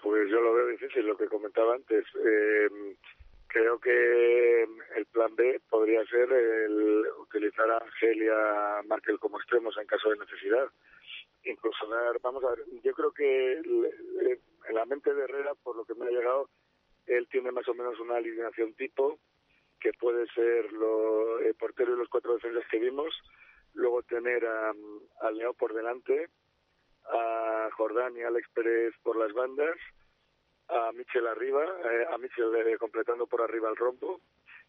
[0.01, 2.05] Pues yo lo veo difícil, lo que comentaba antes.
[2.15, 2.95] Em,
[3.47, 4.63] creo que
[4.95, 10.17] el plan B podría ser el utilizar a Angelia Markel como extremos en caso de
[10.17, 10.67] necesidad.
[11.45, 11.87] Incluso
[12.21, 16.05] vamos a ver, yo creo que en la mente de Herrera, por lo que me
[16.05, 16.49] ha llegado,
[17.05, 19.19] él tiene más o menos una alineación tipo,
[19.83, 23.13] que puede ser lo, el portero y los cuatro defensas que vimos,
[23.73, 26.29] luego tener a, a por delante,
[27.05, 29.75] a Jordán y Alex Pérez por las bandas,
[30.69, 34.21] a Michel arriba, eh, a Michel eh, completando por arriba el rombo,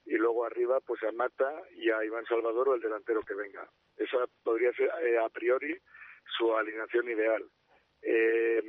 [0.05, 3.67] y luego arriba pues a Mata y a Iván Salvador o el delantero que venga.
[3.97, 5.79] Esa podría ser eh, a priori
[6.37, 7.45] su alineación ideal.
[8.07, 8.63] Eh,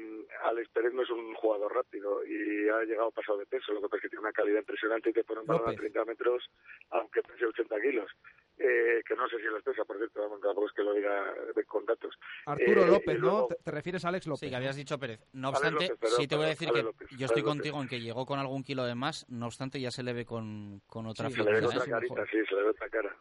[0.44, 3.88] Alex Pérez no es un jugador rápido y ha llegado pasado de peso, lo que
[3.90, 6.50] pasa es que tiene una calidad impresionante y te pone un balón a 30 metros,
[6.92, 8.10] aunque pese 80 kilos.
[8.58, 11.34] Eh, que no sé si lo pesa, por cierto, vamos, tampoco es que lo diga
[11.68, 12.16] con datos.
[12.46, 13.56] Arturo Eh, López, luego- ¿no?
[13.62, 14.40] Te, refieres a Alex López.
[14.40, 15.20] Sí, que habías dicho Pérez.
[15.34, 17.30] No obstante, López, perdón, sí te voy a decir Alex que López, yo estoy Alex
[17.36, 17.44] López.
[17.44, 20.26] contigo en que llegó con algún kilo de más, no obstante ya se le ve
[20.26, 23.14] con, con otra se le ve otra carita, sí, se le ve otra cara.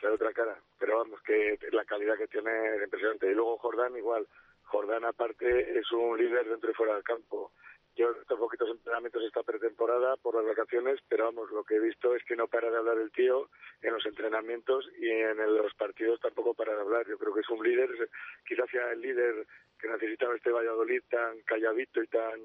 [0.00, 0.58] Se le ve otra cara.
[0.78, 3.30] Pero vamos, que la calidad que tiene es impresionante.
[3.30, 4.26] Y luego Jordán igual.
[4.70, 7.50] Jordán aparte es un líder dentro y fuera del campo.
[7.96, 12.14] Yo visto poquitos entrenamientos esta pretemporada por las vacaciones, pero vamos, lo que he visto
[12.14, 13.50] es que no para de hablar el tío
[13.82, 17.04] en los entrenamientos y en los partidos tampoco para de hablar.
[17.08, 17.90] Yo creo que es un líder,
[18.46, 19.44] quizás sea el líder
[19.76, 22.40] que necesitaba este Valladolid tan calladito y tan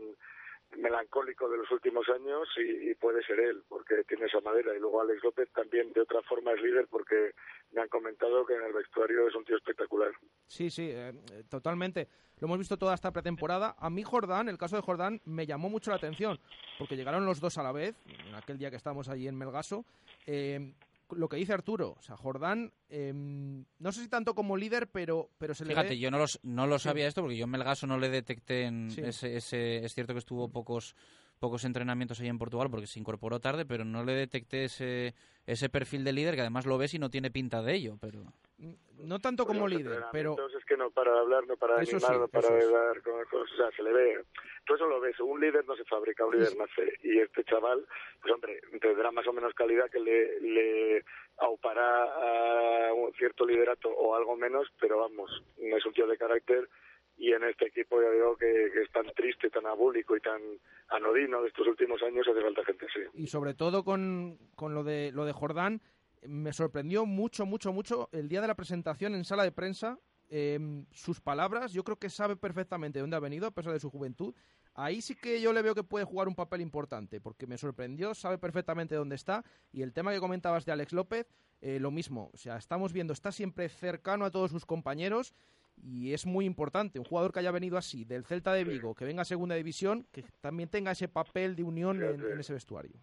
[0.78, 5.02] melancólico de los últimos años y, puede ser él porque tiene esa madera y luego
[5.02, 7.34] Alex López también de otra forma es líder porque
[7.72, 10.12] me han comentado que en el vestuario es un tío espectacular
[10.48, 11.14] Sí, sí, eh,
[11.50, 12.08] totalmente.
[12.40, 13.76] Lo hemos visto toda esta pretemporada.
[13.80, 16.40] A mí Jordán, el caso de Jordán, me llamó mucho la atención,
[16.78, 19.86] porque llegaron los dos a la vez, en aquel día que estábamos allí en Melgaso.
[20.28, 20.74] Eh,
[21.12, 25.30] lo que dice Arturo, o sea, Jordán, eh, no sé si tanto como líder, pero,
[25.38, 26.86] pero se le Fíjate, yo no, los, no lo Sí.
[26.86, 29.02] sabía esto porque yo en Melgaso no le detecté en Sí.
[29.02, 29.86] ese, ese...
[29.86, 30.96] Es cierto que estuvo pocos
[31.38, 35.14] pocos entrenamientos ahí en Portugal porque se incorporó tarde, pero no le detecté ese,
[35.46, 38.24] ese perfil de líder que además lo ves y no tiene pinta de ello, pero...
[38.58, 40.32] No tanto como los líder, pero...
[40.32, 42.50] entrenamientos es que no para de hablar no para de Eso animar sí, no para
[42.56, 44.24] de dar con cosas o sea se le ve.
[44.66, 46.94] Tú eso lo ves un líder no se fabrica un líder nace.
[47.04, 47.86] Y este chaval
[48.22, 51.06] pues hombre tendrá más o menos calidad que le, le
[51.38, 56.18] aupará a un cierto liderato o algo menos pero vamos no es un tío de
[56.18, 56.70] carácter.
[57.18, 60.42] Y en este equipo ya digo que, que es tan triste, tan abúlico y tan
[60.90, 63.00] anodino de estos últimos años hace falta gente así.
[63.14, 65.82] y sobre todo con, con lo de lo de Jordán
[66.28, 70.00] me sorprendió mucho mucho mucho el día de la presentación en sala de prensa.
[70.30, 73.80] Eh, sus palabras yo creo que sabe perfectamente de dónde ha venido a pesar de
[73.80, 74.34] su juventud.
[74.74, 78.14] Ahí sí que yo le veo que puede jugar un papel importante porque me sorprendió
[78.16, 79.46] sabe perfectamente dónde está.
[79.72, 81.28] Y el tema que comentabas de Alex López
[81.62, 82.30] eh, lo mismo.
[82.34, 85.34] O sea estamos viendo está siempre cercano a todos sus compañeros
[85.78, 87.00] y es muy importante.
[87.00, 90.08] Un jugador que haya venido así del Celta de Vigo que venga a segunda división
[90.12, 92.94] que también tenga ese papel de unión en- ese vestuario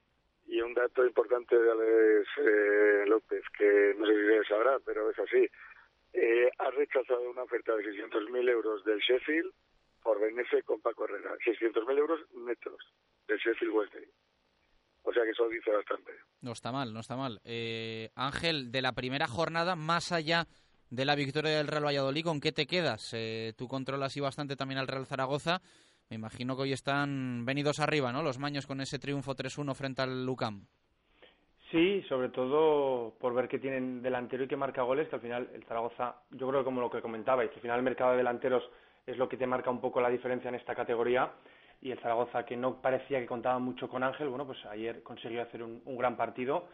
[0.72, 5.18] un dato importante de Alex eh, López, que no sé si se sabrá, pero es
[5.18, 5.46] así.
[6.14, 9.52] Eh, ha rechazado una oferta de 600.000 euros del Sheffield
[10.02, 11.36] por venirse con Paco Herrera.
[11.44, 12.78] 600.000 euros netos
[13.28, 14.08] del Sheffield Wednesday.
[15.02, 16.12] O sea que eso dice bastante.
[16.40, 17.40] No está mal, no está mal.
[17.44, 20.46] Eh, Ángel, de la primera jornada, más allá
[20.90, 23.12] de la victoria del Real Valladolid, ¿con qué te quedas?
[23.14, 25.60] Eh, tú controlas y bastante también al Real Zaragoza.
[26.12, 28.22] Me imagino que hoy están venidos arriba, ¿no?
[28.22, 30.66] Los maños con ese triunfo 3-1 frente al Lucam.
[31.70, 35.48] Sí, sobre todo por ver que tienen delantero y que marca goles, que al final
[35.54, 38.18] el Zaragoza, yo creo que como lo que comentabais, que al final el mercado de
[38.18, 38.62] delanteros
[39.06, 41.32] es lo que te marca un poco la diferencia en esta categoría
[41.80, 45.40] y el Zaragoza que no parecía que contaba mucho con Ángel, bueno, pues ayer consiguió
[45.40, 46.68] hacer un, un gran partido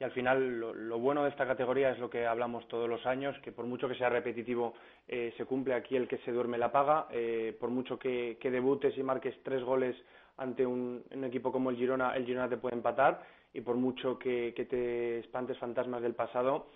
[0.00, 3.36] y al final lo, bueno de esta categoría es lo que hablamos todos los años,
[3.40, 4.74] que por mucho que sea repetitivo
[5.08, 8.50] eh, se cumple aquí el que se duerme la paga, eh, por mucho que, que
[8.50, 9.96] debutes y marques tres goles
[10.36, 14.18] ante un, un equipo como el Girona, el Girona te puede empatar y por mucho
[14.18, 16.68] que, que te espantes fantasmas del pasado,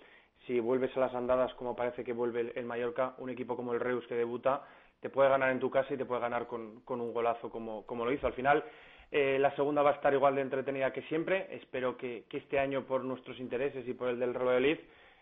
[0.45, 3.73] si vuelves a las andadas como parece que vuelve el, el Mallorca, un equipo como
[3.73, 4.63] el Reus que debuta,
[4.99, 7.85] te puede ganar en tu casa y te puede ganar con, con un golazo como,
[7.85, 8.27] como lo hizo.
[8.27, 8.63] Al final,
[9.15, 11.47] eh, la segunda va a estar igual de entretenida que siempre.
[11.55, 14.79] Espero que, que este año, por nuestros intereses y por el del Real Valladolid,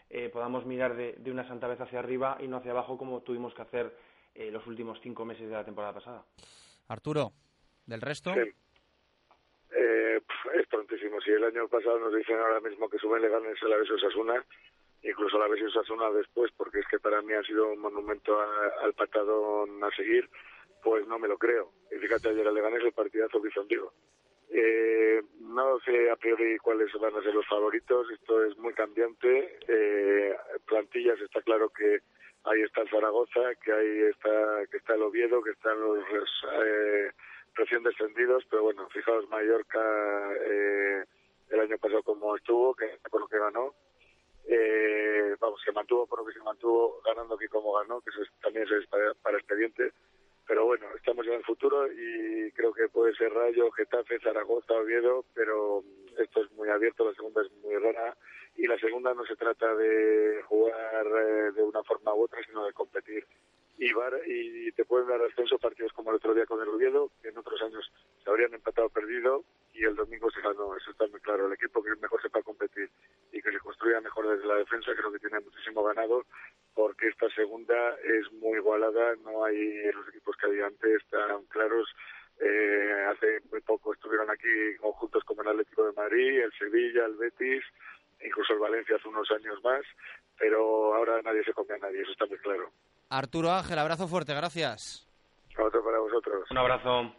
[0.09, 3.21] eh, podamos mirar de, de una santa vez hacia arriba y no hacia abajo como
[3.21, 3.91] tuvimos que hacer
[4.33, 6.23] eh, los últimos cinco meses de la temporada pasada.
[6.87, 7.31] Arturo,
[7.85, 8.33] del resto.
[8.33, 8.39] Sí.
[9.73, 11.19] Eh, pf, es prontísimo.
[11.21, 14.43] Si el año pasado nos dicen ahora mismo que suben Leganés a la vez Osasuna,
[15.03, 18.83] incluso la vez Osasuna después, porque es que para mí ha sido un monumento a-
[18.83, 20.29] al patadón a seguir,
[20.83, 21.71] pues no me lo creo.
[21.91, 23.65] Y fíjate, ayer el Leganés el partidazo que hizo.
[24.53, 29.57] Eh, no sé a priori cuáles van a ser los favoritos, esto es muy cambiante.
[29.67, 31.99] Eh, plantillas está claro que
[32.43, 36.03] ahí está el Zaragoza, que ahí está, que está el Oviedo, que están los
[36.65, 37.11] eh,
[37.55, 41.05] recién descendidos, pero bueno, fijaos Mallorca eh,
[41.49, 43.73] el año pasado como estuvo, que por lo que ganó,
[44.47, 48.21] eh, vamos, se mantuvo por lo que se mantuvo, ganando aquí como ganó, que eso
[48.23, 48.87] es- también es
[49.21, 49.91] para expediente.
[50.51, 55.23] Pero bueno, estamos en el futuro y creo que puede ser Rayo, Getafe, Zaragoza, Oviedo,
[55.33, 55.81] pero
[56.19, 58.17] esto es muy abierto, la segunda es muy rara
[58.57, 62.65] y la segunda no se trata de jugar eh, de una forma u otra, sino
[62.65, 63.25] de competir.
[63.81, 67.29] Y, y te pueden dar ascenso partidos como el otro día con el Oviedo, que
[67.29, 67.91] en otros años
[68.23, 71.47] se habrían empatado perdido y el domingo se ganó, eso está muy claro.
[71.47, 72.91] El equipo que mejor sepa competir
[73.31, 76.25] y que se construya mejor desde la defensa creo que tiene muchísimo ganado
[76.75, 81.89] porque esta segunda es muy igualada, no hay los equipos que había antes están claros.
[82.39, 87.15] Eh, hace muy poco estuvieron aquí conjuntos como el Atlético de Madrid, el Sevilla, el
[87.15, 87.63] Betis,
[88.23, 89.83] incluso el Valencia hace unos años más,
[90.37, 92.71] pero ahora nadie se come a nadie, eso está muy claro.
[93.11, 95.05] Arturo Ángel, abrazo fuerte, gracias.
[95.59, 96.49] Otro para vosotros.
[96.49, 97.13] Un abrazo.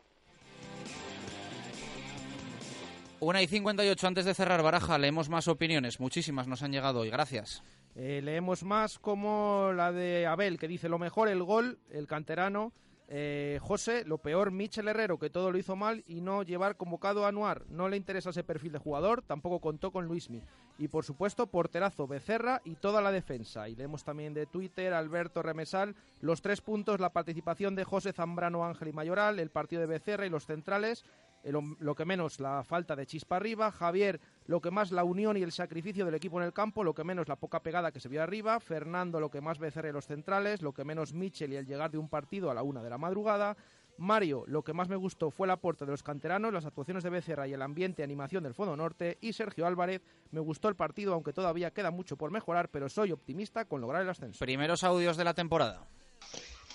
[3.20, 6.00] Una y 58 antes de cerrar Baraja, leemos más opiniones.
[6.00, 7.10] Muchísimas nos han llegado hoy.
[7.10, 7.62] Gracias.
[7.94, 12.72] Eh, leemos más como la de Abel, que dice lo mejor el gol, el canterano.
[13.14, 17.26] Eh, José, lo peor, Michel Herrero, que todo lo hizo mal y no llevar convocado
[17.26, 17.62] a Anuar.
[17.68, 20.42] No le interesa ese perfil de jugador, tampoco contó con Luismi.
[20.78, 23.68] Y por supuesto, porterazo Becerra y toda la defensa.
[23.68, 28.64] Y leemos también de Twitter, Alberto Remesal, los tres puntos, la participación de José Zambrano,
[28.64, 31.04] Ángel y Mayoral, el partido de Becerra y los centrales,
[31.44, 35.42] lo que menos la falta de chispa arriba, Javier lo que más la unión y
[35.42, 38.08] el sacrificio del equipo en el campo, lo que menos la poca pegada que se
[38.08, 41.66] vio arriba, Fernando lo que más Becerra los centrales, lo que menos Michel y el
[41.66, 43.56] llegar de un partido a la una de la madrugada,
[43.98, 47.10] Mario, lo que más me gustó fue la puerta de los canteranos, las actuaciones de
[47.10, 49.18] Becerra y el ambiente animación del Fondo Norte.
[49.20, 53.12] Y Sergio Álvarez, me gustó el partido, aunque todavía queda mucho por mejorar, pero soy
[53.12, 54.38] optimista con lograr el ascenso.
[54.38, 55.86] Primeros audios de la temporada.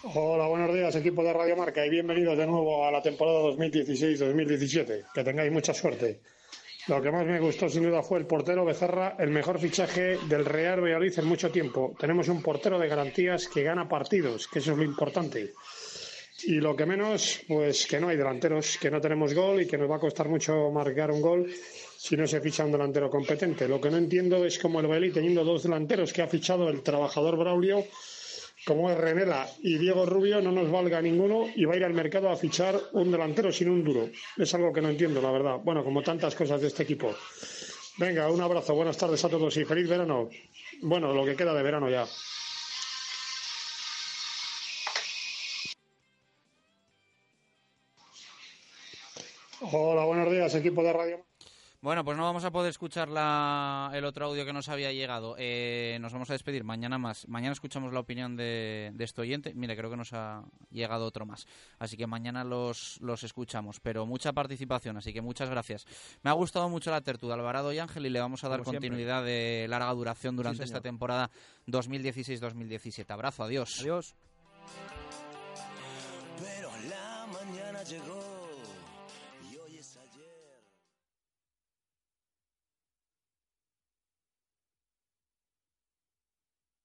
[0.04, 5.06] Hola, buenos días, equipo de Radio Marca, y bienvenidos de nuevo a la temporada 2016-2017.
[5.12, 6.20] Que tengáis mucha suerte.
[6.88, 10.46] Lo que más me gustó sin duda fue el portero Becerra, el mejor fichaje del
[10.46, 11.96] Real Valladolid en mucho tiempo.
[12.00, 15.54] Tenemos un portero de garantías que gana partidos, que eso es lo importante.
[16.44, 19.80] Y lo que menos, pues que no hay delanteros, que no tenemos gol y que
[19.80, 21.52] nos va a costar mucho marcar un gol
[21.98, 23.68] si no se ficha un delantero competente.
[23.68, 26.84] Lo que no entiendo es cómo el Valladolid, teniendo dos delanteros que ha fichado el
[26.84, 27.84] trabajador Braulio,
[28.68, 31.94] como es Renela y Diego Rubio, no nos valga ninguno y va a ir al
[31.94, 34.10] mercado a fichar un delantero sin un duro.
[34.36, 35.58] Es algo que no entiendo, la verdad.
[35.64, 37.16] Bueno, como tantas cosas de este equipo.
[37.98, 40.30] Venga, un abrazo, buenas tardes a todos y feliz verano.
[40.82, 42.06] Bueno, lo que queda de verano ya.
[49.62, 51.26] Hola, buenos días, equipo de Radio.
[51.88, 55.38] Bueno, pues no vamos a poder escuchar la, el otro audio que nos había llegado.
[55.40, 57.26] Eh, nos vamos a despedir mañana más.
[57.30, 59.54] Mañana escuchamos la opinión de, de, este oyente.
[59.56, 61.48] Mira, creo que nos ha llegado otro más.
[61.80, 63.80] Así que mañana los, los escuchamos.
[63.80, 65.86] Pero mucha participación, así que muchas gracias.
[66.24, 69.24] Me ha gustado mucho la tertulia, Alvarado y Ángel, y le vamos a dar continuidad
[69.24, 71.32] de larga duración durante esta temporada
[71.68, 73.10] 2016-2017.
[73.12, 73.80] Abrazo, adiós.
[73.80, 74.14] Adiós.
[76.38, 78.27] Pero la mañana llegó